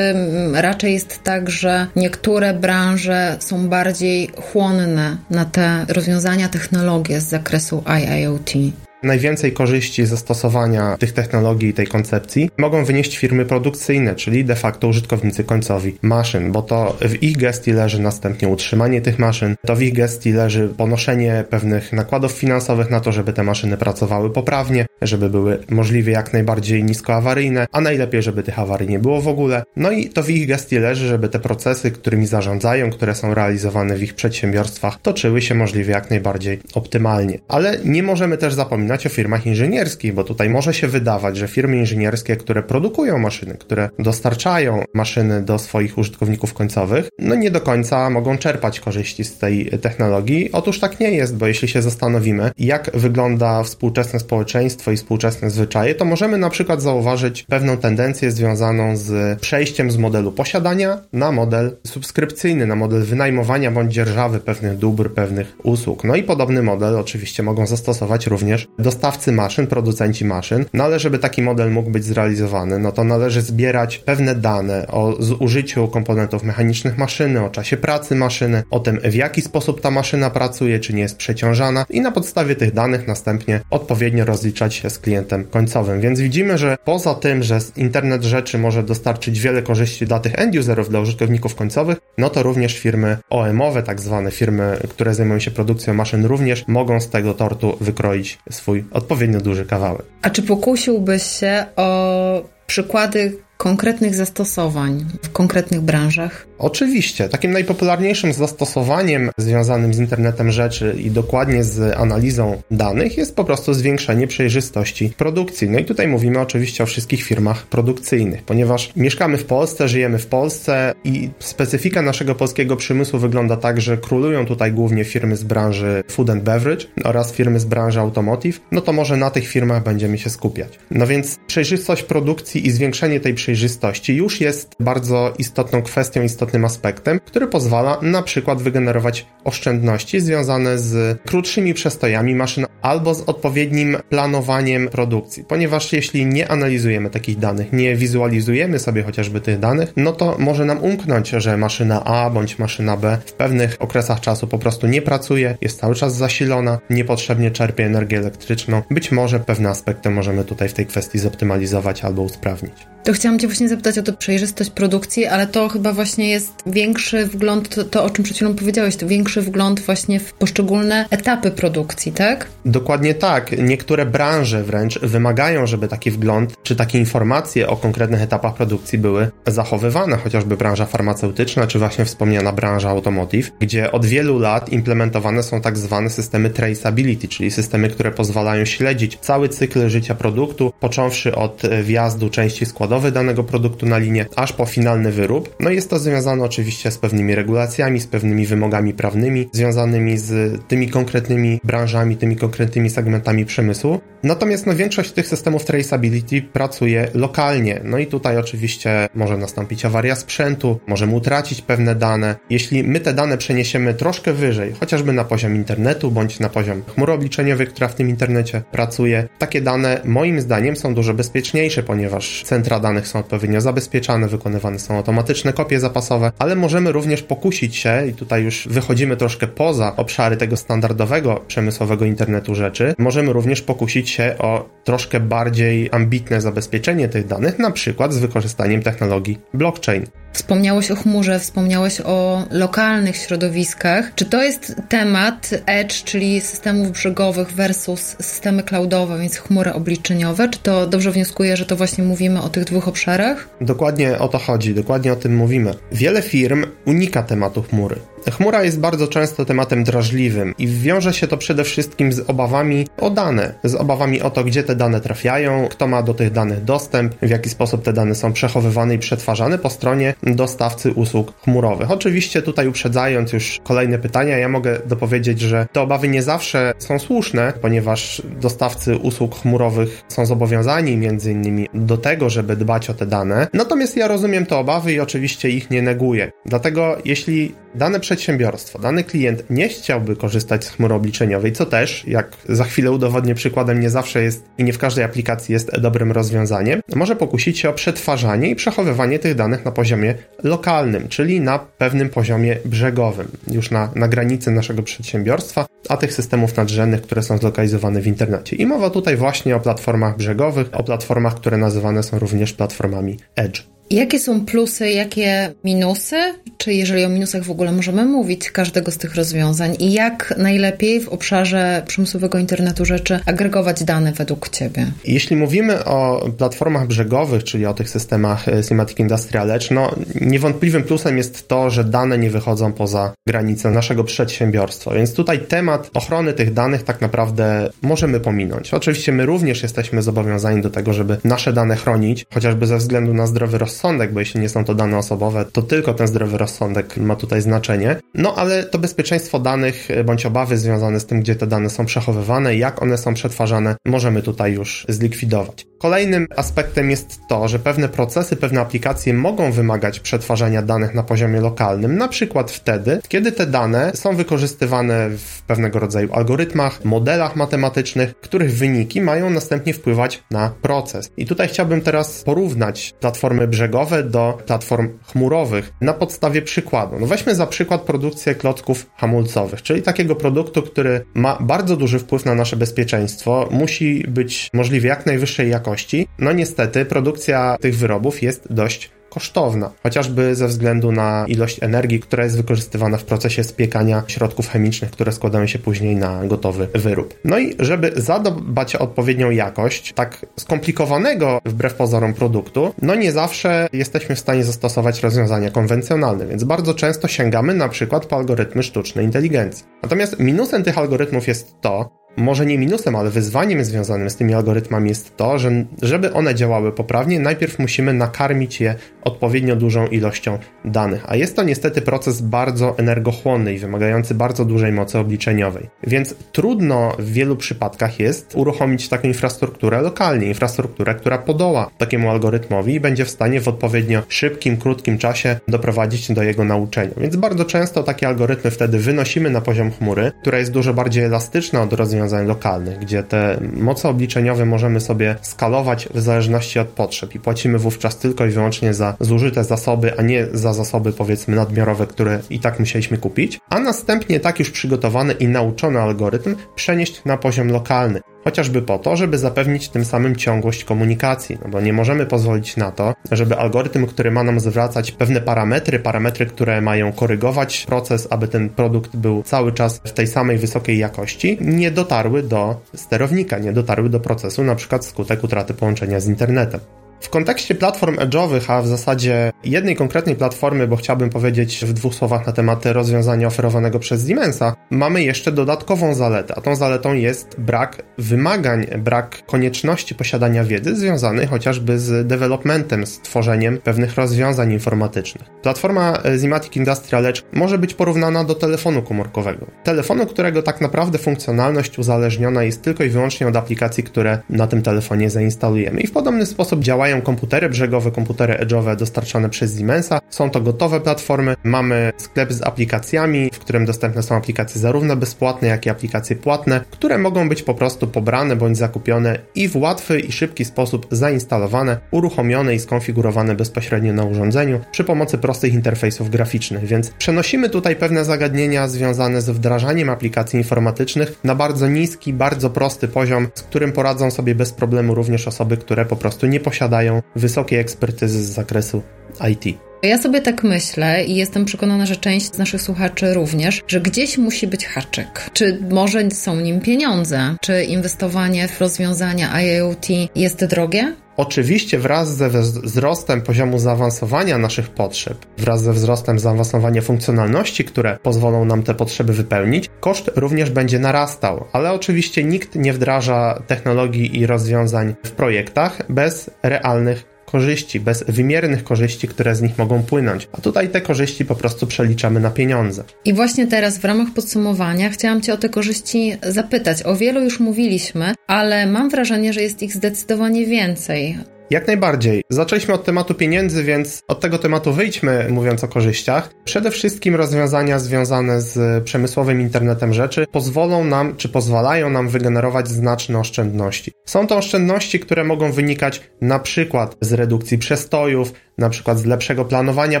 raczej 0.52 0.92
jest 0.92 1.22
tak, 1.22 1.50
że 1.50 1.86
niektóre 1.96 2.54
branże 2.54 3.36
są 3.40 3.68
bardziej 3.68 4.30
chłonne 4.36 5.16
na 5.30 5.44
te 5.44 5.86
rozwiązania 5.88 6.48
technologiczne? 6.48 7.09
Technologie 7.10 7.20
z 7.20 7.28
zakresu 7.28 7.82
IIoT? 7.86 8.89
Najwięcej 9.02 9.52
korzyści 9.52 10.06
ze 10.06 10.16
stosowania 10.16 10.96
tych 10.96 11.12
technologii 11.12 11.68
i 11.68 11.72
tej 11.72 11.86
koncepcji 11.86 12.50
mogą 12.58 12.84
wynieść 12.84 13.16
firmy 13.16 13.44
produkcyjne, 13.44 14.14
czyli 14.14 14.44
de 14.44 14.56
facto 14.56 14.88
użytkownicy 14.88 15.44
końcowi 15.44 15.98
maszyn, 16.02 16.52
bo 16.52 16.62
to 16.62 16.96
w 17.00 17.22
ich 17.22 17.36
gestii 17.36 17.72
leży 17.72 18.02
następnie 18.02 18.48
utrzymanie 18.48 19.00
tych 19.00 19.18
maszyn, 19.18 19.56
to 19.66 19.76
w 19.76 19.82
ich 19.82 19.94
gestii 19.94 20.32
leży 20.32 20.68
ponoszenie 20.76 21.44
pewnych 21.50 21.92
nakładów 21.92 22.32
finansowych 22.32 22.90
na 22.90 23.00
to, 23.00 23.12
żeby 23.12 23.32
te 23.32 23.42
maszyny 23.42 23.76
pracowały 23.76 24.30
poprawnie, 24.30 24.86
żeby 25.02 25.30
były 25.30 25.58
możliwie 25.70 26.12
jak 26.12 26.32
najbardziej 26.32 26.84
niskoawaryjne, 26.84 27.66
a 27.72 27.80
najlepiej, 27.80 28.22
żeby 28.22 28.42
tych 28.42 28.58
awarii 28.58 28.88
nie 28.88 28.98
było 28.98 29.20
w 29.20 29.28
ogóle. 29.28 29.62
No 29.76 29.90
i 29.90 30.08
to 30.08 30.22
w 30.22 30.30
ich 30.30 30.48
gestii 30.48 30.78
leży, 30.78 31.06
żeby 31.06 31.28
te 31.28 31.38
procesy, 31.38 31.90
którymi 31.90 32.26
zarządzają, 32.26 32.90
które 32.90 33.14
są 33.14 33.34
realizowane 33.34 33.96
w 33.96 34.02
ich 34.02 34.14
przedsiębiorstwach, 34.14 35.00
toczyły 35.02 35.42
się 35.42 35.54
możliwie 35.54 35.92
jak 35.92 36.10
najbardziej 36.10 36.60
optymalnie. 36.74 37.38
Ale 37.48 37.78
nie 37.84 38.02
możemy 38.02 38.36
też 38.36 38.54
zapominać 38.54 38.89
o 38.90 39.08
firmach 39.08 39.46
inżynierskich, 39.46 40.14
bo 40.14 40.24
tutaj 40.24 40.50
może 40.50 40.74
się 40.74 40.88
wydawać, 40.88 41.36
że 41.36 41.48
firmy 41.48 41.76
inżynierskie, 41.76 42.36
które 42.36 42.62
produkują 42.62 43.18
maszyny, 43.18 43.54
które 43.54 43.90
dostarczają 43.98 44.84
maszyny 44.94 45.42
do 45.42 45.58
swoich 45.58 45.98
użytkowników 45.98 46.54
końcowych, 46.54 47.08
no 47.18 47.34
nie 47.34 47.50
do 47.50 47.60
końca 47.60 48.10
mogą 48.10 48.38
czerpać 48.38 48.80
korzyści 48.80 49.24
z 49.24 49.38
tej 49.38 49.66
technologii. 49.66 50.52
Otóż 50.52 50.80
tak 50.80 51.00
nie 51.00 51.10
jest, 51.10 51.36
bo 51.36 51.46
jeśli 51.46 51.68
się 51.68 51.82
zastanowimy, 51.82 52.50
jak 52.58 52.90
wygląda 52.94 53.62
współczesne 53.62 54.20
społeczeństwo 54.20 54.90
i 54.90 54.96
współczesne 54.96 55.50
zwyczaje, 55.50 55.94
to 55.94 56.04
możemy 56.04 56.38
na 56.38 56.50
przykład 56.50 56.82
zauważyć 56.82 57.42
pewną 57.42 57.76
tendencję 57.76 58.30
związaną 58.30 58.96
z 58.96 59.40
przejściem 59.40 59.90
z 59.90 59.96
modelu 59.96 60.32
posiadania 60.32 60.98
na 61.12 61.32
model 61.32 61.76
subskrypcyjny, 61.86 62.66
na 62.66 62.76
model 62.76 63.02
wynajmowania 63.02 63.70
bądź 63.70 63.92
dzierżawy 63.92 64.40
pewnych 64.40 64.78
dóbr, 64.78 65.14
pewnych 65.14 65.56
usług. 65.62 66.04
No 66.04 66.16
i 66.16 66.22
podobny 66.22 66.62
model 66.62 66.96
oczywiście 66.96 67.42
mogą 67.42 67.66
zastosować 67.66 68.26
również 68.26 68.68
dostawcy 68.80 69.32
maszyn, 69.32 69.66
producenci 69.66 70.24
maszyn. 70.24 70.64
No 70.74 70.84
ale 70.84 70.98
żeby 70.98 71.18
taki 71.18 71.42
model 71.42 71.70
mógł 71.70 71.90
być 71.90 72.04
zrealizowany, 72.04 72.78
no 72.78 72.92
to 72.92 73.04
należy 73.04 73.42
zbierać 73.42 73.98
pewne 73.98 74.34
dane 74.34 74.86
o 74.86 75.22
zużyciu 75.22 75.88
komponentów 75.88 76.42
mechanicznych 76.42 76.98
maszyny, 76.98 77.44
o 77.44 77.50
czasie 77.50 77.76
pracy 77.76 78.14
maszyny, 78.14 78.62
o 78.70 78.80
tym 78.80 79.00
w 79.04 79.14
jaki 79.14 79.42
sposób 79.42 79.80
ta 79.80 79.90
maszyna 79.90 80.30
pracuje, 80.30 80.80
czy 80.80 80.94
nie 80.94 81.02
jest 81.02 81.16
przeciążana 81.16 81.86
i 81.90 82.00
na 82.00 82.12
podstawie 82.12 82.56
tych 82.56 82.72
danych 82.72 83.06
następnie 83.06 83.60
odpowiednio 83.70 84.24
rozliczać 84.24 84.74
się 84.74 84.90
z 84.90 84.98
klientem 84.98 85.44
końcowym. 85.44 86.00
Więc 86.00 86.20
widzimy, 86.20 86.58
że 86.58 86.76
poza 86.84 87.14
tym, 87.14 87.42
że 87.42 87.58
internet 87.76 88.22
rzeczy 88.22 88.58
może 88.58 88.82
dostarczyć 88.82 89.40
wiele 89.40 89.62
korzyści 89.62 90.06
dla 90.06 90.20
tych 90.20 90.38
end-userów, 90.38 90.88
dla 90.88 91.00
użytkowników 91.00 91.54
końcowych, 91.54 91.98
no 92.18 92.30
to 92.30 92.42
również 92.42 92.78
firmy 92.78 93.16
OEM-owe, 93.30 93.82
tak 93.82 94.00
zwane 94.00 94.30
firmy, 94.30 94.76
które 94.88 95.14
zajmują 95.14 95.40
się 95.40 95.50
produkcją 95.50 95.94
maszyn, 95.94 96.24
również 96.24 96.64
mogą 96.68 97.00
z 97.00 97.08
tego 97.08 97.34
tortu 97.34 97.76
wykroić 97.80 98.38
swój 98.70 98.84
odpowiednio 98.90 99.40
duży 99.40 99.64
kawałek. 99.66 100.06
A 100.22 100.30
czy 100.30 100.42
pokusiłbyś 100.42 101.22
się 101.22 101.64
o 101.76 102.48
przykłady 102.66 103.36
konkretnych 103.60 104.14
zastosowań 104.14 105.04
w 105.22 105.32
konkretnych 105.32 105.80
branżach? 105.80 106.46
Oczywiście. 106.58 107.28
Takim 107.28 107.50
najpopularniejszym 107.50 108.32
zastosowaniem 108.32 109.30
związanym 109.36 109.94
z 109.94 109.98
internetem 109.98 110.50
rzeczy 110.50 110.96
i 110.98 111.10
dokładnie 111.10 111.64
z 111.64 111.96
analizą 111.96 112.62
danych 112.70 113.16
jest 113.16 113.36
po 113.36 113.44
prostu 113.44 113.74
zwiększenie 113.74 114.26
przejrzystości 114.26 115.12
produkcji. 115.16 115.70
No 115.70 115.78
i 115.78 115.84
tutaj 115.84 116.08
mówimy 116.08 116.40
oczywiście 116.40 116.84
o 116.84 116.86
wszystkich 116.86 117.22
firmach 117.22 117.66
produkcyjnych, 117.66 118.42
ponieważ 118.42 118.92
mieszkamy 118.96 119.36
w 119.36 119.44
Polsce, 119.44 119.88
żyjemy 119.88 120.18
w 120.18 120.26
Polsce 120.26 120.94
i 121.04 121.30
specyfika 121.38 122.02
naszego 122.02 122.34
polskiego 122.34 122.76
przemysłu 122.76 123.18
wygląda 123.18 123.56
tak, 123.56 123.80
że 123.80 123.98
królują 123.98 124.46
tutaj 124.46 124.72
głównie 124.72 125.04
firmy 125.04 125.36
z 125.36 125.44
branży 125.44 126.04
food 126.08 126.30
and 126.30 126.42
beverage 126.42 126.86
oraz 127.04 127.32
firmy 127.32 127.60
z 127.60 127.64
branży 127.64 128.00
automotive, 128.00 128.60
no 128.72 128.80
to 128.80 128.92
może 128.92 129.16
na 129.16 129.30
tych 129.30 129.46
firmach 129.46 129.82
będziemy 129.82 130.18
się 130.18 130.30
skupiać. 130.30 130.78
No 130.90 131.06
więc 131.06 131.36
przejrzystość 131.46 132.02
produkcji 132.02 132.66
i 132.66 132.70
zwiększenie 132.70 133.20
tej 133.20 133.34
przejrzystości 133.34 133.49
przejrzystości 133.50 134.16
już 134.16 134.40
jest 134.40 134.74
bardzo 134.80 135.34
istotną 135.38 135.82
kwestią, 135.82 136.22
istotnym 136.22 136.64
aspektem, 136.64 137.20
który 137.24 137.46
pozwala 137.46 137.98
na 138.02 138.22
przykład 138.22 138.62
wygenerować 138.62 139.26
oszczędności 139.44 140.20
związane 140.20 140.78
z 140.78 141.22
krótszymi 141.22 141.74
przestojami 141.74 142.34
maszyn 142.34 142.66
albo 142.82 143.14
z 143.14 143.20
odpowiednim 143.20 143.96
planowaniem 144.08 144.88
produkcji. 144.88 145.44
Ponieważ 145.44 145.92
jeśli 145.92 146.26
nie 146.26 146.50
analizujemy 146.50 147.10
takich 147.10 147.38
danych, 147.38 147.72
nie 147.72 147.96
wizualizujemy 147.96 148.78
sobie 148.78 149.02
chociażby 149.02 149.40
tych 149.40 149.58
danych, 149.58 149.92
no 149.96 150.12
to 150.12 150.36
może 150.38 150.64
nam 150.64 150.82
umknąć, 150.82 151.28
że 151.28 151.56
maszyna 151.56 152.04
A 152.04 152.30
bądź 152.30 152.58
maszyna 152.58 152.96
B 152.96 153.18
w 153.26 153.32
pewnych 153.32 153.76
okresach 153.78 154.20
czasu 154.20 154.46
po 154.46 154.58
prostu 154.58 154.86
nie 154.86 155.02
pracuje, 155.02 155.56
jest 155.60 155.80
cały 155.80 155.94
czas 155.94 156.16
zasilona, 156.16 156.78
niepotrzebnie 156.90 157.50
czerpie 157.50 157.86
energię 157.86 158.18
elektryczną. 158.18 158.82
Być 158.90 159.12
może 159.12 159.40
pewne 159.40 159.68
aspekty 159.68 160.10
możemy 160.10 160.44
tutaj 160.44 160.68
w 160.68 160.74
tej 160.74 160.86
kwestii 160.86 161.18
zoptymalizować 161.18 162.04
albo 162.04 162.22
usprawnić. 162.22 162.90
To 163.04 163.12
chciałam 163.12 163.38
Cię 163.38 163.46
właśnie 163.46 163.68
zapytać 163.68 163.98
o 163.98 164.02
tę 164.02 164.12
przejrzystość 164.12 164.70
produkcji, 164.70 165.26
ale 165.26 165.46
to 165.46 165.68
chyba 165.68 165.92
właśnie 165.92 166.30
jest 166.30 166.52
większy 166.66 167.26
wgląd, 167.26 167.74
to, 167.74 167.84
to 167.84 168.04
o 168.04 168.10
czym 168.10 168.24
przed 168.24 168.36
chwilą 168.36 168.54
powiedziałeś, 168.54 168.96
to 168.96 169.06
większy 169.06 169.42
wgląd 169.42 169.80
właśnie 169.80 170.20
w 170.20 170.32
poszczególne 170.32 171.06
etapy 171.10 171.50
produkcji, 171.50 172.12
tak? 172.12 172.46
Dokładnie 172.64 173.14
tak. 173.14 173.58
Niektóre 173.58 174.06
branże 174.06 174.64
wręcz 174.64 174.98
wymagają, 174.98 175.66
żeby 175.66 175.88
taki 175.88 176.10
wgląd, 176.10 176.54
czy 176.62 176.76
takie 176.76 176.98
informacje 176.98 177.68
o 177.68 177.76
konkretnych 177.76 178.22
etapach 178.22 178.54
produkcji 178.54 178.98
były 178.98 179.30
zachowywane, 179.46 180.16
chociażby 180.16 180.56
branża 180.56 180.86
farmaceutyczna, 180.86 181.66
czy 181.66 181.78
właśnie 181.78 182.04
wspomniana 182.04 182.52
branża 182.52 182.90
automotive, 182.90 183.50
gdzie 183.60 183.92
od 183.92 184.06
wielu 184.06 184.38
lat 184.38 184.72
implementowane 184.72 185.42
są 185.42 185.60
tak 185.60 185.78
zwane 185.78 186.10
systemy 186.10 186.50
traceability, 186.50 187.28
czyli 187.28 187.50
systemy, 187.50 187.88
które 187.88 188.10
pozwalają 188.10 188.64
śledzić 188.64 189.18
cały 189.20 189.48
cykl 189.48 189.88
życia 189.88 190.14
produktu, 190.14 190.72
począwszy 190.80 191.34
od 191.34 191.62
wjazdu 191.82 192.30
części 192.30 192.66
składowych, 192.66 192.89
danego 193.12 193.44
produktu 193.44 193.86
na 193.86 193.98
linię, 193.98 194.26
aż 194.36 194.52
po 194.52 194.66
finalny 194.66 195.12
wyrób. 195.12 195.56
No 195.60 195.70
jest 195.70 195.90
to 195.90 195.98
związane 195.98 196.44
oczywiście 196.44 196.90
z 196.90 196.98
pewnymi 196.98 197.34
regulacjami, 197.34 198.00
z 198.00 198.06
pewnymi 198.06 198.46
wymogami 198.46 198.94
prawnymi, 198.94 199.48
związanymi 199.52 200.18
z 200.18 200.60
tymi 200.68 200.88
konkretnymi 200.88 201.60
branżami, 201.64 202.16
tymi 202.16 202.36
konkretnymi 202.36 202.90
segmentami 202.90 203.44
przemysłu. 203.44 204.00
Natomiast 204.22 204.66
no, 204.66 204.74
większość 204.74 205.12
tych 205.12 205.28
systemów 205.28 205.64
traceability 205.64 206.42
pracuje 206.42 207.08
lokalnie. 207.14 207.80
No 207.84 207.98
i 207.98 208.06
tutaj 208.06 208.36
oczywiście 208.38 209.08
może 209.14 209.36
nastąpić 209.36 209.84
awaria 209.84 210.14
sprzętu, 210.14 210.80
możemy 210.86 211.14
utracić 211.14 211.62
pewne 211.62 211.94
dane. 211.94 212.36
Jeśli 212.50 212.84
my 212.84 213.00
te 213.00 213.14
dane 213.14 213.38
przeniesiemy 213.38 213.94
troszkę 213.94 214.32
wyżej, 214.32 214.72
chociażby 214.80 215.12
na 215.12 215.24
poziom 215.24 215.56
internetu 215.56 216.10
bądź 216.10 216.40
na 216.40 216.48
poziom 216.48 216.82
chmury 216.94 217.12
obliczeniowej, 217.12 217.66
która 217.66 217.88
w 217.88 217.94
tym 217.94 218.08
internecie 218.08 218.62
pracuje, 218.72 219.28
takie 219.38 219.60
dane 219.60 220.00
moim 220.04 220.40
zdaniem 220.40 220.76
są 220.76 220.94
dużo 220.94 221.14
bezpieczniejsze, 221.14 221.82
ponieważ 221.82 222.42
centra 222.46 222.79
danych 222.80 223.08
są 223.08 223.18
odpowiednio 223.18 223.60
zabezpieczane, 223.60 224.28
wykonywane 224.28 224.78
są 224.78 224.96
automatyczne 224.96 225.52
kopie 225.52 225.80
zapasowe, 225.80 226.32
ale 226.38 226.56
możemy 226.56 226.92
również 226.92 227.22
pokusić 227.22 227.76
się, 227.76 228.06
i 228.06 228.14
tutaj 228.14 228.42
już 228.42 228.68
wychodzimy 228.68 229.16
troszkę 229.16 229.46
poza 229.46 229.96
obszary 229.96 230.36
tego 230.36 230.56
standardowego 230.56 231.44
przemysłowego 231.48 232.04
internetu 232.04 232.54
rzeczy, 232.54 232.94
możemy 232.98 233.32
również 233.32 233.62
pokusić 233.62 234.10
się 234.10 234.34
o 234.38 234.68
troszkę 234.84 235.20
bardziej 235.20 235.88
ambitne 235.92 236.40
zabezpieczenie 236.40 237.08
tych 237.08 237.26
danych, 237.26 237.58
na 237.58 237.70
przykład 237.70 238.12
z 238.12 238.18
wykorzystaniem 238.18 238.82
technologii 238.82 239.38
blockchain. 239.54 240.06
Wspomniałeś 240.32 240.90
o 240.90 240.96
chmurze, 240.96 241.38
wspomniałeś 241.38 242.00
o 242.00 242.44
lokalnych 242.50 243.16
środowiskach. 243.16 244.14
Czy 244.14 244.24
to 244.24 244.42
jest 244.42 244.74
temat 244.88 245.50
Edge, 245.66 246.04
czyli 246.04 246.40
systemów 246.40 246.90
brzegowych 246.90 247.52
versus 247.52 248.16
systemy 248.20 248.62
cloudowe, 248.62 249.18
więc 249.18 249.36
chmury 249.36 249.72
obliczeniowe? 249.72 250.48
Czy 250.48 250.58
to 250.58 250.86
dobrze 250.86 251.10
wnioskuję, 251.10 251.56
że 251.56 251.66
to 251.66 251.76
właśnie 251.76 252.04
mówimy 252.04 252.42
o 252.42 252.48
tych 252.48 252.64
dwóch 252.70 252.88
obszarach? 252.88 253.48
Dokładnie 253.60 254.18
o 254.18 254.28
to 254.28 254.38
chodzi, 254.38 254.74
dokładnie 254.74 255.12
o 255.12 255.16
tym 255.16 255.36
mówimy. 255.36 255.74
Wiele 255.92 256.22
firm 256.22 256.66
unika 256.86 257.22
tematu 257.22 257.62
chmury. 257.62 257.96
Chmura 258.28 258.64
jest 258.64 258.80
bardzo 258.80 259.08
często 259.08 259.44
tematem 259.44 259.84
drażliwym 259.84 260.54
i 260.58 260.68
wiąże 260.68 261.12
się 261.12 261.26
to 261.26 261.36
przede 261.36 261.64
wszystkim 261.64 262.12
z 262.12 262.30
obawami 262.30 262.86
o 262.98 263.10
dane, 263.10 263.54
z 263.64 263.74
obawami 263.74 264.22
o 264.22 264.30
to, 264.30 264.44
gdzie 264.44 264.62
te 264.62 264.76
dane 264.76 265.00
trafiają, 265.00 265.68
kto 265.70 265.86
ma 265.86 266.02
do 266.02 266.14
tych 266.14 266.32
danych 266.32 266.64
dostęp, 266.64 267.14
w 267.22 267.30
jaki 267.30 267.50
sposób 267.50 267.82
te 267.82 267.92
dane 267.92 268.14
są 268.14 268.32
przechowywane 268.32 268.94
i 268.94 268.98
przetwarzane 268.98 269.58
po 269.58 269.70
stronie 269.70 270.14
dostawcy 270.22 270.92
usług 270.92 271.32
chmurowych. 271.44 271.90
Oczywiście 271.90 272.42
tutaj 272.42 272.68
uprzedzając 272.68 273.32
już 273.32 273.60
kolejne 273.64 273.98
pytania, 273.98 274.38
ja 274.38 274.48
mogę 274.48 274.78
dopowiedzieć, 274.86 275.40
że 275.40 275.66
te 275.72 275.80
obawy 275.80 276.08
nie 276.08 276.22
zawsze 276.22 276.72
są 276.78 276.98
słuszne, 276.98 277.52
ponieważ 277.60 278.22
dostawcy 278.40 278.96
usług 278.96 279.40
chmurowych 279.40 280.02
są 280.08 280.26
zobowiązani 280.26 280.96
między 280.96 281.32
innymi 281.32 281.68
do 281.74 281.98
tego, 281.98 282.30
żeby 282.30 282.56
dbać 282.56 282.90
o 282.90 282.94
te 282.94 283.06
dane. 283.06 283.48
Natomiast 283.52 283.96
ja 283.96 284.08
rozumiem 284.08 284.46
te 284.46 284.56
obawy 284.56 284.92
i 284.92 285.00
oczywiście 285.00 285.50
ich 285.50 285.70
nie 285.70 285.82
neguję. 285.82 286.32
Dlatego 286.46 286.96
jeśli 287.04 287.54
dane 287.74 288.00
przedsiębiorstwo, 288.10 288.78
dany 288.78 289.04
klient 289.04 289.42
nie 289.50 289.68
chciałby 289.68 290.16
korzystać 290.16 290.64
z 290.64 290.68
chmury 290.68 290.94
obliczeniowej, 290.94 291.52
co 291.52 291.66
też, 291.66 292.04
jak 292.06 292.36
za 292.48 292.64
chwilę 292.64 292.90
udowodnię 292.90 293.34
przykładem, 293.34 293.80
nie 293.80 293.90
zawsze 293.90 294.22
jest 294.22 294.44
i 294.58 294.64
nie 294.64 294.72
w 294.72 294.78
każdej 294.78 295.04
aplikacji 295.04 295.52
jest 295.52 295.80
dobrym 295.80 296.12
rozwiązaniem, 296.12 296.80
może 296.96 297.16
pokusić 297.16 297.58
się 297.58 297.70
o 297.70 297.72
przetwarzanie 297.72 298.50
i 298.50 298.56
przechowywanie 298.56 299.18
tych 299.18 299.34
danych 299.34 299.64
na 299.64 299.72
poziomie 299.72 300.14
lokalnym, 300.42 301.08
czyli 301.08 301.40
na 301.40 301.58
pewnym 301.58 302.08
poziomie 302.08 302.56
brzegowym, 302.64 303.28
już 303.50 303.70
na, 303.70 303.90
na 303.94 304.08
granicy 304.08 304.50
naszego 304.50 304.82
przedsiębiorstwa, 304.82 305.66
a 305.88 305.96
tych 305.96 306.12
systemów 306.12 306.56
nadrzędnych, 306.56 307.02
które 307.02 307.22
są 307.22 307.38
zlokalizowane 307.38 308.00
w 308.00 308.06
internecie. 308.06 308.56
I 308.56 308.66
mowa 308.66 308.90
tutaj 308.90 309.16
właśnie 309.16 309.56
o 309.56 309.60
platformach 309.60 310.16
brzegowych, 310.16 310.68
o 310.72 310.82
platformach, 310.82 311.34
które 311.34 311.56
nazywane 311.56 312.02
są 312.02 312.18
również 312.18 312.52
platformami 312.52 313.16
Edge. 313.36 313.62
Jakie 313.92 314.18
są 314.18 314.46
plusy, 314.46 314.90
jakie 314.90 315.54
minusy? 315.64 316.16
Czy 316.56 316.72
jeżeli 316.72 317.04
o 317.04 317.08
minusach 317.08 317.44
w 317.44 317.50
ogóle 317.50 317.72
możemy 317.72 318.04
mówić 318.04 318.50
każdego 318.50 318.90
z 318.90 318.98
tych 318.98 319.14
rozwiązań? 319.14 319.76
I 319.78 319.92
jak 319.92 320.34
najlepiej 320.38 321.00
w 321.00 321.08
obszarze 321.08 321.82
przemysłowego 321.86 322.38
internetu 322.38 322.84
rzeczy 322.84 323.20
agregować 323.26 323.84
dane 323.84 324.12
według 324.12 324.48
Ciebie? 324.48 324.86
Jeśli 325.04 325.36
mówimy 325.36 325.84
o 325.84 326.28
platformach 326.38 326.86
brzegowych, 326.86 327.44
czyli 327.44 327.66
o 327.66 327.74
tych 327.74 327.90
systemach 327.90 328.48
e, 328.48 328.62
Semantic 328.62 328.98
Industrial 328.98 329.50
Edge, 329.50 329.70
no 329.70 329.94
niewątpliwym 330.20 330.82
plusem 330.82 331.18
jest 331.18 331.48
to, 331.48 331.70
że 331.70 331.84
dane 331.84 332.18
nie 332.18 332.30
wychodzą 332.30 332.72
poza 332.72 333.12
granice 333.28 333.70
naszego 333.70 334.04
przedsiębiorstwa. 334.04 334.94
Więc 334.94 335.14
tutaj 335.14 335.40
temat 335.40 335.90
ochrony 335.94 336.32
tych 336.32 336.52
danych 336.52 336.82
tak 336.82 337.00
naprawdę 337.00 337.70
możemy 337.82 338.20
pominąć. 338.20 338.74
Oczywiście 338.74 339.12
my 339.12 339.26
również 339.26 339.62
jesteśmy 339.62 340.02
zobowiązani 340.02 340.62
do 340.62 340.70
tego, 340.70 340.92
żeby 340.92 341.16
nasze 341.24 341.52
dane 341.52 341.76
chronić, 341.76 342.26
chociażby 342.34 342.66
ze 342.66 342.76
względu 342.76 343.14
na 343.14 343.26
zdrowy 343.26 343.58
rozsądek 343.58 343.79
rozsądek, 343.80 344.12
bo 344.12 344.20
jeśli 344.20 344.40
nie 344.40 344.48
są 344.48 344.64
to 344.64 344.74
dane 344.74 344.98
osobowe, 344.98 345.44
to 345.52 345.62
tylko 345.62 345.94
ten 345.94 346.06
zdrowy 346.06 346.38
rozsądek 346.38 346.96
ma 346.96 347.16
tutaj 347.16 347.42
znaczenie. 347.42 347.96
No 348.14 348.34
ale 348.36 348.64
to 348.64 348.78
bezpieczeństwo 348.78 349.38
danych 349.38 349.90
e, 349.90 350.04
bądź 350.04 350.26
obawy 350.26 350.58
związane 350.58 351.00
z 351.00 351.06
tym, 351.06 351.20
gdzie 351.20 351.34
te 351.34 351.46
dane 351.46 351.70
są 351.70 351.86
przechowywane, 351.86 352.56
jak 352.56 352.82
one 352.82 352.98
są 352.98 353.14
przetwarzane, 353.14 353.76
możemy 353.86 354.22
tutaj 354.22 354.52
już 354.52 354.86
zlikwidować. 354.88 355.66
Kolejnym 355.78 356.26
aspektem 356.36 356.90
jest 356.90 357.20
to, 357.28 357.48
że 357.48 357.58
pewne 357.58 357.88
procesy, 357.88 358.36
pewne 358.36 358.60
aplikacje 358.60 359.14
mogą 359.14 359.52
wymagać 359.52 360.00
przetwarzania 360.00 360.62
danych 360.62 360.94
na 360.94 361.02
poziomie 361.02 361.40
lokalnym, 361.40 361.96
na 361.96 362.08
przykład 362.08 362.50
wtedy, 362.50 363.00
kiedy 363.08 363.32
te 363.32 363.46
dane 363.46 363.92
są 363.94 364.16
wykorzystywane 364.16 365.10
w 365.10 365.42
pewnego 365.42 365.78
rodzaju 365.78 366.12
algorytmach, 366.12 366.84
modelach 366.84 367.36
matematycznych, 367.36 368.14
których 368.20 368.52
wyniki 368.54 369.00
mają 369.00 369.30
następnie 369.30 369.74
wpływać 369.74 370.22
na 370.30 370.50
proces. 370.62 371.10
I 371.16 371.26
tutaj 371.26 371.48
chciałbym 371.48 371.80
teraz 371.80 372.22
porównać 372.22 372.94
platformy 373.00 373.48
brzegowe 373.70 374.02
do 374.02 374.38
platform 374.46 374.88
chmurowych 375.12 375.72
na 375.80 375.92
podstawie 375.92 376.42
przykładu. 376.42 376.96
No 377.00 377.06
weźmy 377.06 377.34
za 377.34 377.46
przykład 377.46 377.80
produkcję 377.80 378.34
klocków 378.34 378.86
hamulcowych, 378.96 379.62
czyli 379.62 379.82
takiego 379.82 380.16
produktu, 380.16 380.62
który 380.62 381.04
ma 381.14 381.38
bardzo 381.40 381.76
duży 381.76 381.98
wpływ 381.98 382.24
na 382.24 382.34
nasze 382.34 382.56
bezpieczeństwo, 382.56 383.48
musi 383.50 384.04
być 384.08 384.50
możliwie 384.54 384.88
jak 384.88 385.06
najwyższej 385.06 385.50
jakości. 385.50 386.08
No 386.18 386.32
niestety 386.32 386.84
produkcja 386.84 387.56
tych 387.60 387.76
wyrobów 387.76 388.22
jest 388.22 388.52
dość 388.52 388.90
kosztowna, 389.10 389.70
chociażby 389.82 390.34
ze 390.34 390.48
względu 390.48 390.92
na 390.92 391.24
ilość 391.28 391.62
energii, 391.62 392.00
która 392.00 392.24
jest 392.24 392.36
wykorzystywana 392.36 392.98
w 392.98 393.04
procesie 393.04 393.44
spiekania 393.44 394.02
środków 394.06 394.48
chemicznych, 394.48 394.90
które 394.90 395.12
składają 395.12 395.46
się 395.46 395.58
później 395.58 395.96
na 395.96 396.24
gotowy 396.24 396.68
wyrób. 396.74 397.14
No 397.24 397.38
i 397.38 397.54
żeby 397.58 397.92
zadbać 397.96 398.76
o 398.76 398.78
odpowiednią 398.78 399.30
jakość 399.30 399.92
tak 399.92 400.26
skomplikowanego 400.36 401.40
wbrew 401.44 401.74
pozorom 401.74 402.14
produktu, 402.14 402.74
no 402.82 402.94
nie 402.94 403.12
zawsze 403.12 403.68
jesteśmy 403.72 404.14
w 404.14 404.18
stanie 404.18 404.44
zastosować 404.44 405.02
rozwiązania 405.02 405.50
konwencjonalne, 405.50 406.26
więc 406.26 406.44
bardzo 406.44 406.74
często 406.74 407.08
sięgamy 407.08 407.54
na 407.54 407.68
przykład 407.68 408.06
po 408.06 408.16
algorytmy 408.16 408.62
sztucznej 408.62 409.04
inteligencji. 409.04 409.64
Natomiast 409.82 410.18
minusem 410.18 410.64
tych 410.64 410.78
algorytmów 410.78 411.28
jest 411.28 411.60
to, 411.60 411.99
może 412.16 412.46
nie 412.46 412.58
minusem, 412.58 412.96
ale 412.96 413.10
wyzwaniem 413.10 413.64
związanym 413.64 414.10
z 414.10 414.16
tymi 414.16 414.34
algorytmami 414.34 414.88
jest 414.88 415.16
to, 415.16 415.38
że 415.38 415.50
żeby 415.82 416.12
one 416.12 416.34
działały 416.34 416.72
poprawnie, 416.72 417.20
najpierw 417.20 417.58
musimy 417.58 417.92
nakarmić 417.92 418.60
je 418.60 418.74
odpowiednio 419.04 419.56
dużą 419.56 419.86
ilością 419.86 420.38
danych. 420.64 421.04
A 421.08 421.16
jest 421.16 421.36
to 421.36 421.42
niestety 421.42 421.82
proces 421.82 422.20
bardzo 422.20 422.78
energochłonny 422.78 423.54
i 423.54 423.58
wymagający 423.58 424.14
bardzo 424.14 424.44
dużej 424.44 424.72
mocy 424.72 424.98
obliczeniowej. 424.98 425.68
Więc 425.86 426.14
trudno 426.32 426.92
w 426.98 427.12
wielu 427.12 427.36
przypadkach 427.36 428.00
jest 428.00 428.32
uruchomić 428.34 428.88
taką 428.88 429.08
infrastrukturę 429.08 429.82
lokalnie, 429.82 430.26
infrastrukturę, 430.26 430.94
która 430.94 431.18
podoła 431.18 431.70
takiemu 431.78 432.10
algorytmowi 432.10 432.74
i 432.74 432.80
będzie 432.80 433.04
w 433.04 433.10
stanie 433.10 433.40
w 433.40 433.48
odpowiednio 433.48 434.02
szybkim, 434.08 434.56
krótkim 434.56 434.98
czasie 434.98 435.40
doprowadzić 435.48 436.12
do 436.12 436.22
jego 436.22 436.44
nauczenia. 436.44 436.94
Więc 436.96 437.16
bardzo 437.16 437.44
często 437.44 437.82
takie 437.82 438.08
algorytmy 438.08 438.50
wtedy 438.50 438.78
wynosimy 438.78 439.30
na 439.30 439.40
poziom 439.40 439.70
chmury, 439.70 440.12
która 440.20 440.38
jest 440.38 440.52
dużo 440.52 440.74
bardziej 440.74 441.04
elastyczna 441.04 441.62
od 441.62 441.72
rozwiązań 441.72 441.99
rozwiązań 442.00 442.26
lokalnych, 442.26 442.78
gdzie 442.78 443.02
te 443.02 443.40
moce 443.52 443.88
obliczeniowe 443.88 444.44
możemy 444.44 444.80
sobie 444.80 445.16
skalować 445.22 445.88
w 445.94 446.00
zależności 446.00 446.58
od 446.58 446.68
potrzeb 446.68 447.14
i 447.14 447.20
płacimy 447.20 447.58
wówczas 447.58 447.98
tylko 447.98 448.26
i 448.26 448.30
wyłącznie 448.30 448.74
za 448.74 448.96
zużyte 449.00 449.44
zasoby, 449.44 449.98
a 449.98 450.02
nie 450.02 450.26
za 450.32 450.52
zasoby 450.52 450.92
powiedzmy 450.92 451.36
nadmiarowe, 451.36 451.86
które 451.86 452.20
i 452.30 452.40
tak 452.40 452.60
musieliśmy 452.60 452.98
kupić, 452.98 453.40
a 453.48 453.58
następnie 453.58 454.20
tak 454.20 454.38
już 454.38 454.50
przygotowany 454.50 455.12
i 455.12 455.28
nauczony 455.28 455.80
algorytm 455.80 456.36
przenieść 456.54 457.04
na 457.04 457.16
poziom 457.16 457.48
lokalny 457.48 458.00
chociażby 458.24 458.62
po 458.62 458.78
to, 458.78 458.96
żeby 458.96 459.18
zapewnić 459.18 459.68
tym 459.68 459.84
samym 459.84 460.16
ciągłość 460.16 460.64
komunikacji, 460.64 461.38
no 461.42 461.48
bo 461.48 461.60
nie 461.60 461.72
możemy 461.72 462.06
pozwolić 462.06 462.56
na 462.56 462.70
to, 462.70 462.94
żeby 463.10 463.36
algorytm, 463.36 463.86
który 463.86 464.10
ma 464.10 464.22
nam 464.22 464.40
zwracać 464.40 464.92
pewne 464.92 465.20
parametry, 465.20 465.78
parametry, 465.78 466.26
które 466.26 466.60
mają 466.60 466.92
korygować 466.92 467.66
proces, 467.66 468.08
aby 468.10 468.28
ten 468.28 468.48
produkt 468.48 468.96
był 468.96 469.22
cały 469.22 469.52
czas 469.52 469.80
w 469.84 469.92
tej 469.92 470.06
samej 470.06 470.38
wysokiej 470.38 470.78
jakości, 470.78 471.38
nie 471.40 471.70
dotarły 471.70 472.22
do 472.22 472.60
sterownika, 472.74 473.38
nie 473.38 473.52
dotarły 473.52 473.88
do 473.88 474.00
procesu, 474.00 474.44
na 474.44 474.54
przykład 474.54 474.84
skutek 474.84 475.24
utraty 475.24 475.54
połączenia 475.54 476.00
z 476.00 476.08
internetem. 476.08 476.60
W 477.00 477.10
kontekście 477.10 477.54
platform 477.54 477.96
edge'owych, 477.96 478.40
a 478.48 478.62
w 478.62 478.66
zasadzie 478.66 479.32
jednej 479.44 479.76
konkretnej 479.76 480.16
platformy, 480.16 480.66
bo 480.66 480.76
chciałbym 480.76 481.10
powiedzieć 481.10 481.64
w 481.64 481.72
dwóch 481.72 481.94
słowach 481.94 482.26
na 482.26 482.32
temat 482.32 482.66
rozwiązania 482.66 483.26
oferowanego 483.26 483.78
przez 483.78 484.08
Siemensa, 484.08 484.56
mamy 484.70 485.02
jeszcze 485.02 485.32
dodatkową 485.32 485.94
zaletę, 485.94 486.34
a 486.36 486.40
tą 486.40 486.56
zaletą 486.56 486.94
jest 486.94 487.40
brak 487.40 487.82
wymagań, 487.98 488.66
brak 488.78 489.26
konieczności 489.26 489.94
posiadania 489.94 490.44
wiedzy 490.44 490.76
związanej 490.76 491.26
chociażby 491.26 491.78
z 491.78 492.06
developmentem, 492.06 492.86
z 492.86 493.00
tworzeniem 493.00 493.58
pewnych 493.58 493.94
rozwiązań 493.94 494.52
informatycznych. 494.52 495.24
Platforma 495.42 495.98
Zimatic 496.16 496.56
Industrial 496.56 497.06
Edge 497.06 497.22
może 497.32 497.58
być 497.58 497.74
porównana 497.74 498.24
do 498.24 498.34
telefonu 498.34 498.82
komórkowego. 498.82 499.46
Telefonu, 499.64 500.06
którego 500.06 500.42
tak 500.42 500.60
naprawdę 500.60 500.98
funkcjonalność 500.98 501.78
uzależniona 501.78 502.42
jest 502.42 502.62
tylko 502.62 502.84
i 502.84 502.88
wyłącznie 502.88 503.28
od 503.28 503.36
aplikacji, 503.36 503.84
które 503.84 504.18
na 504.30 504.46
tym 504.46 504.62
telefonie 504.62 505.10
zainstalujemy. 505.10 505.80
I 505.80 505.86
w 505.86 505.92
podobny 505.92 506.26
sposób 506.26 506.60
działają 506.60 506.89
działają 506.90 507.04
komputery 507.04 507.48
brzegowe, 507.48 507.90
komputery 507.90 508.34
edge'owe 508.34 508.76
dostarczane 508.76 509.28
przez 509.28 509.58
Siemensa. 509.58 510.00
Są 510.10 510.30
to 510.30 510.40
gotowe 510.40 510.80
platformy. 510.80 511.34
Mamy 511.44 511.92
sklep 511.96 512.32
z 512.32 512.42
aplikacjami, 512.42 513.30
w 513.32 513.38
którym 513.38 513.66
dostępne 513.66 514.02
są 514.02 514.16
aplikacje 514.16 514.60
zarówno 514.60 514.96
bezpłatne, 514.96 515.48
jak 515.48 515.66
i 515.66 515.70
aplikacje 515.70 516.16
płatne, 516.16 516.60
które 516.70 516.98
mogą 516.98 517.28
być 517.28 517.42
po 517.42 517.54
prostu 517.54 517.86
pobrane 517.86 518.36
bądź 518.36 518.58
zakupione 518.58 519.18
i 519.34 519.48
w 519.48 519.56
łatwy 519.56 520.00
i 520.00 520.12
szybki 520.12 520.44
sposób 520.44 520.86
zainstalowane, 520.90 521.78
uruchomione 521.90 522.54
i 522.54 522.60
skonfigurowane 522.60 523.34
bezpośrednio 523.34 523.92
na 523.92 524.04
urządzeniu 524.04 524.60
przy 524.72 524.84
pomocy 524.84 525.18
prostych 525.18 525.54
interfejsów 525.54 526.10
graficznych. 526.10 526.64
Więc 526.66 526.90
przenosimy 526.90 527.50
tutaj 527.50 527.76
pewne 527.76 528.04
zagadnienia 528.04 528.68
związane 528.68 529.22
z 529.22 529.30
wdrażaniem 529.30 529.90
aplikacji 529.90 530.38
informatycznych 530.38 531.12
na 531.24 531.34
bardzo 531.34 531.68
niski, 531.68 532.12
bardzo 532.12 532.50
prosty 532.50 532.88
poziom, 532.88 533.28
z 533.34 533.42
którym 533.42 533.72
poradzą 533.72 534.10
sobie 534.10 534.34
bez 534.34 534.52
problemu 534.52 534.94
również 534.94 535.28
osoby, 535.28 535.56
które 535.56 535.84
po 535.84 535.96
prostu 535.96 536.26
nie 536.26 536.40
posiadają 536.40 536.79
posiadają 536.80 537.02
wysokiej 537.16 537.58
ekspertyzy 537.58 538.24
z 538.24 538.28
zakresu 538.28 538.82
IT. 539.30 539.58
Ja 539.82 539.98
sobie 539.98 540.20
tak 540.20 540.42
myślę 540.44 541.04
i 541.04 541.16
jestem 541.16 541.44
przekonana, 541.44 541.86
że 541.86 541.96
część 541.96 542.34
z 542.34 542.38
naszych 542.38 542.62
słuchaczy 542.62 543.14
również, 543.14 543.62
że 543.68 543.80
gdzieś 543.80 544.18
musi 544.18 544.46
być 544.46 544.66
haczyk. 544.66 545.30
Czy 545.32 545.58
może 545.70 546.10
są 546.10 546.36
nim 546.40 546.60
pieniądze? 546.60 547.36
Czy 547.40 547.64
inwestowanie 547.64 548.48
w 548.48 548.60
rozwiązania 548.60 549.40
IoT 549.40 549.86
jest 550.16 550.44
drogie? 550.44 550.94
Oczywiście 551.20 551.78
wraz 551.78 552.16
ze 552.16 552.28
wzrostem 552.28 553.22
poziomu 553.22 553.58
zaawansowania 553.58 554.38
naszych 554.38 554.68
potrzeb, 554.68 555.26
wraz 555.38 555.62
ze 555.62 555.72
wzrostem 555.72 556.18
zaawansowania 556.18 556.82
funkcjonalności, 556.82 557.64
które 557.64 557.98
pozwolą 558.02 558.44
nam 558.44 558.62
te 558.62 558.74
potrzeby 558.74 559.12
wypełnić, 559.12 559.70
koszt 559.80 560.10
również 560.16 560.50
będzie 560.50 560.78
narastał, 560.78 561.44
ale 561.52 561.72
oczywiście 561.72 562.24
nikt 562.24 562.54
nie 562.54 562.72
wdraża 562.72 563.42
technologii 563.46 564.18
i 564.18 564.26
rozwiązań 564.26 564.94
w 565.04 565.10
projektach 565.10 565.82
bez 565.88 566.30
realnych 566.42 567.04
korzyści, 567.32 567.80
bez 567.80 568.04
wymiernych 568.08 568.64
korzyści, 568.64 569.08
które 569.08 569.34
z 569.34 569.42
nich 569.42 569.58
mogą 569.58 569.82
płynąć. 569.82 570.28
A 570.32 570.40
tutaj 570.40 570.68
te 570.68 570.80
korzyści 570.80 571.24
po 571.24 571.34
prostu 571.34 571.66
przeliczamy 571.66 572.20
na 572.20 572.30
pieniądze. 572.30 572.84
I 573.04 573.12
właśnie 573.12 573.46
teraz 573.46 573.78
w 573.78 573.84
ramach 573.84 574.08
podsumowania 574.14 574.90
chciałam 574.90 575.20
Cię 575.20 575.34
o 575.34 575.36
te 575.36 575.48
korzyści 575.48 576.16
zapytać. 576.22 576.82
O 576.82 576.96
wielu 576.96 577.20
już 577.20 577.40
mówiliśmy, 577.40 578.14
ale 578.26 578.66
mam 578.66 578.90
wrażenie, 578.90 579.32
że 579.32 579.42
jest 579.42 579.62
ich 579.62 579.74
zdecydowanie 579.74 580.46
więcej. 580.46 581.18
Jak 581.50 581.66
najbardziej. 581.66 582.24
Zaczęliśmy 582.28 582.74
od 582.74 582.84
tematu 582.84 583.14
pieniędzy, 583.14 583.64
więc 583.64 584.02
od 584.08 584.20
tego 584.20 584.38
tematu 584.38 584.72
wyjdźmy, 584.72 585.26
mówiąc 585.30 585.64
o 585.64 585.68
korzyściach. 585.68 586.34
Przede 586.44 586.70
wszystkim 586.70 587.14
rozwiązania 587.14 587.78
związane 587.78 588.40
z 588.40 588.84
przemysłowym 588.84 589.40
internetem 589.40 589.92
rzeczy 589.94 590.26
pozwolą 590.32 590.84
nam, 590.84 591.16
czy 591.16 591.28
pozwalają 591.28 591.90
nam 591.90 592.08
wygenerować 592.08 592.68
znaczne 592.68 593.18
oszczędności. 593.18 593.92
Są 594.06 594.26
to 594.26 594.36
oszczędności, 594.36 595.00
które 595.00 595.24
mogą 595.24 595.52
wynikać 595.52 596.02
na 596.20 596.38
przykład 596.38 596.96
z 597.00 597.12
redukcji 597.12 597.58
przestojów, 597.58 598.32
na 598.60 598.70
przykład 598.70 598.98
z 598.98 599.04
lepszego 599.04 599.44
planowania 599.44 600.00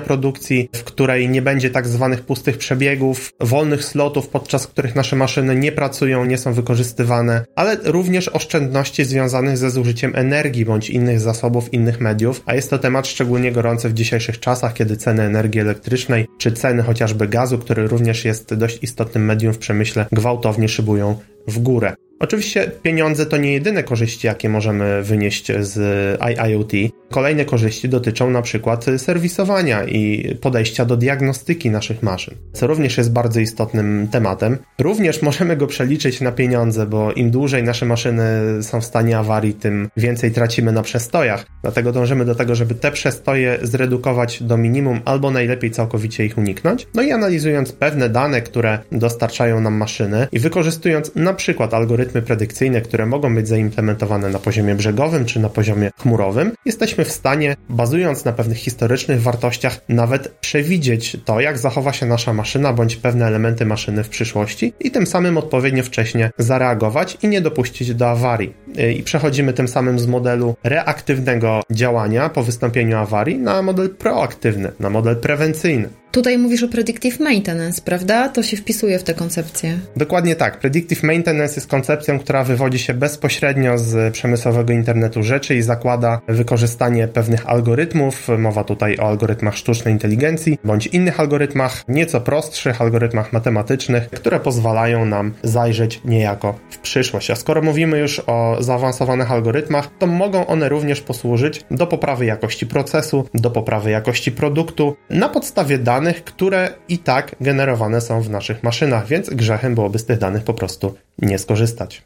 produkcji, 0.00 0.68
w 0.74 0.84
której 0.84 1.28
nie 1.28 1.42
będzie 1.42 1.70
tak 1.70 1.88
zwanych 1.88 2.22
pustych 2.22 2.58
przebiegów, 2.58 3.32
wolnych 3.40 3.84
slotów, 3.84 4.28
podczas 4.28 4.66
których 4.66 4.94
nasze 4.96 5.16
maszyny 5.16 5.56
nie 5.56 5.72
pracują, 5.72 6.24
nie 6.24 6.38
są 6.38 6.52
wykorzystywane, 6.52 7.44
ale 7.56 7.76
również 7.84 8.28
oszczędności 8.28 9.04
związanych 9.04 9.56
ze 9.56 9.70
zużyciem 9.70 10.12
energii 10.16 10.64
bądź 10.64 10.90
innych 10.90 11.20
zasobów, 11.20 11.72
innych 11.72 12.00
mediów, 12.00 12.42
a 12.46 12.54
jest 12.54 12.70
to 12.70 12.78
temat 12.78 13.06
szczególnie 13.06 13.52
gorący 13.52 13.88
w 13.88 13.94
dzisiejszych 13.94 14.40
czasach, 14.40 14.74
kiedy 14.74 14.96
ceny 14.96 15.22
energii 15.22 15.60
elektrycznej 15.60 16.26
czy 16.38 16.52
ceny 16.52 16.82
chociażby 16.82 17.28
gazu, 17.28 17.58
który 17.58 17.88
również 17.88 18.24
jest 18.24 18.54
dość 18.54 18.78
istotnym 18.82 19.24
medium 19.24 19.52
w 19.52 19.58
przemyśle, 19.58 20.06
gwałtownie 20.12 20.68
szybują 20.68 21.18
w 21.46 21.58
górę. 21.58 22.09
Oczywiście 22.22 22.70
pieniądze 22.82 23.26
to 23.26 23.36
nie 23.36 23.52
jedyne 23.52 23.82
korzyści, 23.82 24.26
jakie 24.26 24.48
możemy 24.48 25.02
wynieść 25.02 25.52
z 25.60 25.78
IIoT. 26.20 26.72
Kolejne 27.10 27.44
korzyści 27.44 27.88
dotyczą 27.88 28.30
na 28.30 28.42
przykład 28.42 28.86
serwisowania 28.96 29.84
i 29.84 30.34
podejścia 30.40 30.84
do 30.84 30.96
diagnostyki 30.96 31.70
naszych 31.70 32.02
maszyn, 32.02 32.34
co 32.52 32.66
również 32.66 32.98
jest 32.98 33.12
bardzo 33.12 33.40
istotnym 33.40 34.08
tematem. 34.12 34.58
Również 34.78 35.22
możemy 35.22 35.56
go 35.56 35.66
przeliczyć 35.66 36.20
na 36.20 36.32
pieniądze, 36.32 36.86
bo 36.86 37.12
im 37.12 37.30
dłużej 37.30 37.62
nasze 37.62 37.86
maszyny 37.86 38.22
są 38.62 38.80
w 38.80 38.84
stanie 38.84 39.18
awarii, 39.18 39.54
tym 39.54 39.90
więcej 39.96 40.30
tracimy 40.30 40.72
na 40.72 40.82
przestojach. 40.82 41.46
Dlatego 41.62 41.92
dążymy 41.92 42.24
do 42.24 42.34
tego, 42.34 42.54
żeby 42.54 42.74
te 42.74 42.92
przestoje 42.92 43.58
zredukować 43.62 44.42
do 44.42 44.56
minimum 44.56 45.00
albo 45.04 45.30
najlepiej 45.30 45.70
całkowicie 45.70 46.24
ich 46.24 46.38
uniknąć. 46.38 46.86
No 46.94 47.02
i 47.02 47.12
analizując 47.12 47.72
pewne 47.72 48.08
dane, 48.08 48.42
które 48.42 48.78
dostarczają 48.92 49.60
nam 49.60 49.74
maszyny 49.74 50.26
i 50.32 50.38
wykorzystując 50.38 51.14
na 51.14 51.34
przykład 51.34 51.74
algorytmy 51.74 52.09
predykcyjne, 52.12 52.80
które 52.80 53.06
mogą 53.06 53.34
być 53.34 53.48
zaimplementowane 53.48 54.28
na 54.28 54.38
poziomie 54.38 54.74
brzegowym 54.74 55.24
czy 55.24 55.40
na 55.40 55.48
poziomie 55.48 55.90
chmurowym, 55.98 56.52
jesteśmy 56.64 57.04
w 57.04 57.12
stanie, 57.12 57.56
bazując 57.68 58.24
na 58.24 58.32
pewnych 58.32 58.58
historycznych 58.58 59.22
wartościach, 59.22 59.80
nawet 59.88 60.28
przewidzieć 60.28 61.16
to, 61.24 61.40
jak 61.40 61.58
zachowa 61.58 61.92
się 61.92 62.06
nasza 62.06 62.32
maszyna 62.32 62.72
bądź 62.72 62.96
pewne 62.96 63.26
elementy 63.26 63.66
maszyny 63.66 64.04
w 64.04 64.08
przyszłości 64.08 64.72
i 64.80 64.90
tym 64.90 65.06
samym 65.06 65.38
odpowiednio 65.38 65.82
wcześnie 65.82 66.30
zareagować 66.38 67.18
i 67.22 67.28
nie 67.28 67.40
dopuścić 67.40 67.94
do 67.94 68.10
awarii. 68.10 68.54
I 68.96 69.02
przechodzimy 69.02 69.52
tym 69.52 69.68
samym 69.68 69.98
z 69.98 70.06
modelu 70.06 70.56
reaktywnego 70.64 71.62
działania 71.70 72.28
po 72.28 72.42
wystąpieniu 72.42 72.98
awarii 72.98 73.38
na 73.38 73.62
model 73.62 73.90
proaktywny, 73.90 74.72
na 74.80 74.90
model 74.90 75.16
prewencyjny. 75.16 75.88
Tutaj 76.12 76.38
mówisz 76.38 76.62
o 76.62 76.68
predictive 76.68 77.20
maintenance, 77.20 77.82
prawda? 77.82 78.28
To 78.28 78.42
się 78.42 78.56
wpisuje 78.56 78.98
w 78.98 79.02
tę 79.02 79.14
koncepcję. 79.14 79.78
Dokładnie 79.96 80.36
tak. 80.36 80.58
Predictive 80.58 81.02
maintenance 81.02 81.54
jest 81.54 81.66
koncepcją, 81.66 82.18
która 82.18 82.44
wywodzi 82.44 82.78
się 82.78 82.94
bezpośrednio 82.94 83.78
z 83.78 84.14
przemysłowego 84.14 84.72
internetu 84.72 85.22
rzeczy 85.22 85.54
i 85.54 85.62
zakłada 85.62 86.20
wykorzystanie 86.28 87.08
pewnych 87.08 87.48
algorytmów. 87.48 88.28
Mowa 88.38 88.64
tutaj 88.64 88.96
o 88.98 89.08
algorytmach 89.08 89.56
sztucznej 89.56 89.94
inteligencji 89.94 90.58
bądź 90.64 90.86
innych 90.86 91.20
algorytmach, 91.20 91.84
nieco 91.88 92.20
prostszych 92.20 92.80
algorytmach 92.80 93.32
matematycznych, 93.32 94.10
które 94.10 94.40
pozwalają 94.40 95.04
nam 95.04 95.34
zajrzeć 95.42 96.00
niejako 96.04 96.58
w 96.70 96.78
przyszłość. 96.78 97.30
A 97.30 97.36
skoro 97.36 97.62
mówimy 97.62 97.98
już 97.98 98.22
o 98.26 98.56
zaawansowanych 98.60 99.32
algorytmach, 99.32 99.88
to 99.98 100.06
mogą 100.06 100.46
one 100.46 100.68
również 100.68 101.00
posłużyć 101.00 101.64
do 101.70 101.86
poprawy 101.86 102.24
jakości 102.24 102.66
procesu, 102.66 103.28
do 103.34 103.50
poprawy 103.50 103.90
jakości 103.90 104.32
produktu 104.32 104.96
na 105.10 105.28
podstawie 105.28 105.78
danych, 105.78 105.99
danych, 106.00 106.24
które 106.24 106.74
i 106.88 106.98
tak 106.98 107.36
generowane 107.40 108.00
są 108.00 108.20
w 108.20 108.30
naszych 108.30 108.62
maszynach, 108.62 109.06
więc 109.06 109.30
grzechem 109.30 109.74
byłoby 109.74 109.98
z 109.98 110.04
tych 110.04 110.18
danych 110.18 110.44
po 110.44 110.54
prostu 110.54 110.94
nie 111.18 111.38
skorzystać. 111.38 112.02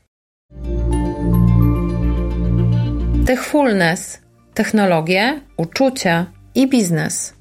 Techfulness, 3.26 4.18
technologie, 4.54 5.40
uczucia 5.57 6.26
i 6.54 6.68
biznes. 6.68 7.35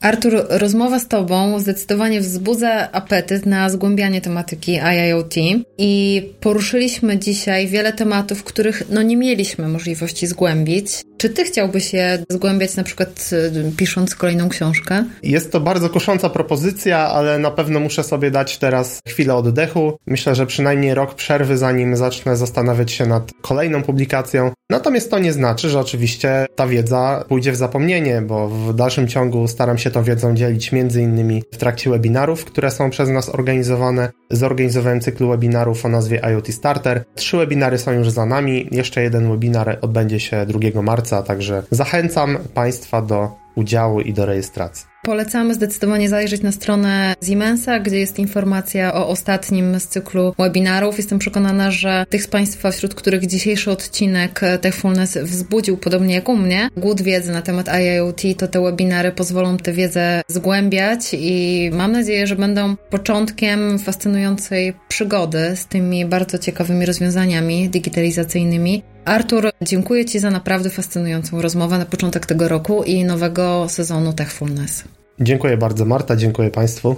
Artur, 0.00 0.46
rozmowa 0.48 0.98
z 0.98 1.08
Tobą 1.08 1.60
zdecydowanie 1.60 2.20
wzbudza 2.20 2.92
apetyt 2.92 3.46
na 3.46 3.70
zgłębianie 3.70 4.20
tematyki 4.20 4.72
IIoT 4.72 5.34
i 5.78 6.22
poruszyliśmy 6.40 7.18
dzisiaj 7.18 7.66
wiele 7.68 7.92
tematów, 7.92 8.44
których 8.44 8.82
no 8.90 9.02
nie 9.02 9.16
mieliśmy 9.16 9.68
możliwości 9.68 10.26
zgłębić. 10.26 10.86
Czy 11.16 11.30
ty 11.30 11.44
chciałbyś 11.44 11.92
je 11.92 12.24
zgłębiać 12.30 12.76
na 12.76 12.84
przykład 12.84 13.30
y, 13.32 13.72
pisząc 13.76 14.14
kolejną 14.14 14.48
książkę? 14.48 15.04
Jest 15.22 15.52
to 15.52 15.60
bardzo 15.60 15.90
kusząca 15.90 16.30
propozycja, 16.30 16.98
ale 16.98 17.38
na 17.38 17.50
pewno 17.50 17.80
muszę 17.80 18.04
sobie 18.04 18.30
dać 18.30 18.58
teraz 18.58 19.00
chwilę 19.08 19.34
oddechu. 19.34 19.98
Myślę, 20.06 20.34
że 20.34 20.46
przynajmniej 20.46 20.94
rok 20.94 21.14
przerwy, 21.14 21.56
zanim 21.56 21.96
zacznę 21.96 22.36
zastanawiać 22.36 22.92
się 22.92 23.06
nad 23.06 23.30
kolejną 23.42 23.82
publikacją. 23.82 24.50
Natomiast 24.70 25.10
to 25.10 25.18
nie 25.18 25.32
znaczy, 25.32 25.70
że 25.70 25.80
oczywiście 25.80 26.46
ta 26.56 26.66
wiedza 26.66 27.24
pójdzie 27.28 27.52
w 27.52 27.56
zapomnienie, 27.56 28.22
bo 28.22 28.48
w 28.48 28.74
dalszym 28.74 29.08
ciągu 29.08 29.48
staram 29.48 29.78
się 29.78 29.90
tą 29.90 30.02
wiedzą 30.02 30.34
dzielić 30.34 30.72
między 30.72 31.02
innymi 31.02 31.42
w 31.52 31.56
trakcie 31.56 31.90
webinarów, 31.90 32.44
które 32.44 32.70
są 32.70 32.90
przez 32.90 33.08
nas 33.08 33.28
organizowane. 33.28 34.10
Zorganizowałem 34.30 35.00
cykl 35.00 35.26
webinarów 35.26 35.84
o 35.84 35.88
nazwie 35.88 36.20
IoT 36.32 36.48
Starter. 36.48 37.04
Trzy 37.14 37.36
webinary 37.36 37.78
są 37.78 37.92
już 37.92 38.10
za 38.10 38.26
nami. 38.26 38.68
Jeszcze 38.70 39.02
jeden 39.02 39.30
webinar 39.30 39.78
odbędzie 39.80 40.20
się 40.20 40.46
2 40.46 40.82
marca, 41.04 41.22
także 41.22 41.62
zachęcam 41.70 42.38
Państwa 42.54 43.02
do 43.02 43.30
udziału 43.54 44.00
i 44.00 44.12
do 44.12 44.26
rejestracji. 44.26 44.86
Polecamy 45.04 45.54
zdecydowanie 45.54 46.08
zajrzeć 46.08 46.42
na 46.42 46.52
stronę 46.52 47.14
Siemensa, 47.22 47.80
gdzie 47.80 47.98
jest 47.98 48.18
informacja 48.18 48.94
o 48.94 49.08
ostatnim 49.08 49.80
z 49.80 49.88
cyklu 49.88 50.34
webinarów. 50.38 50.98
Jestem 50.98 51.18
przekonana, 51.18 51.70
że 51.70 52.06
tych 52.10 52.22
z 52.22 52.26
Państwa, 52.26 52.70
wśród 52.70 52.94
których 52.94 53.26
dzisiejszy 53.26 53.70
odcinek 53.70 54.40
Techfulness 54.60 55.18
wzbudził, 55.18 55.76
podobnie 55.76 56.14
jak 56.14 56.28
u 56.28 56.36
mnie, 56.36 56.68
głód 56.76 57.02
wiedzy 57.02 57.32
na 57.32 57.42
temat 57.42 57.68
IoT, 57.68 58.22
to 58.38 58.48
te 58.48 58.62
webinary 58.62 59.12
pozwolą 59.12 59.56
tę 59.56 59.72
wiedzę 59.72 60.22
zgłębiać 60.28 61.00
i 61.12 61.70
mam 61.72 61.92
nadzieję, 61.92 62.26
że 62.26 62.36
będą 62.36 62.76
początkiem 62.90 63.78
fascynującej 63.78 64.74
przygody 64.88 65.56
z 65.56 65.66
tymi 65.66 66.06
bardzo 66.06 66.38
ciekawymi 66.38 66.86
rozwiązaniami 66.86 67.68
digitalizacyjnymi. 67.68 68.93
Artur, 69.04 69.50
dziękuję 69.62 70.04
Ci 70.04 70.18
za 70.18 70.30
naprawdę 70.30 70.70
fascynującą 70.70 71.42
rozmowę 71.42 71.78
na 71.78 71.84
początek 71.84 72.26
tego 72.26 72.48
roku 72.48 72.82
i 72.82 73.04
nowego 73.04 73.68
sezonu 73.68 74.12
Techfulness. 74.12 74.84
Dziękuję 75.20 75.56
bardzo 75.56 75.84
Marta, 75.84 76.16
dziękuję 76.16 76.50
Państwu. 76.50 76.96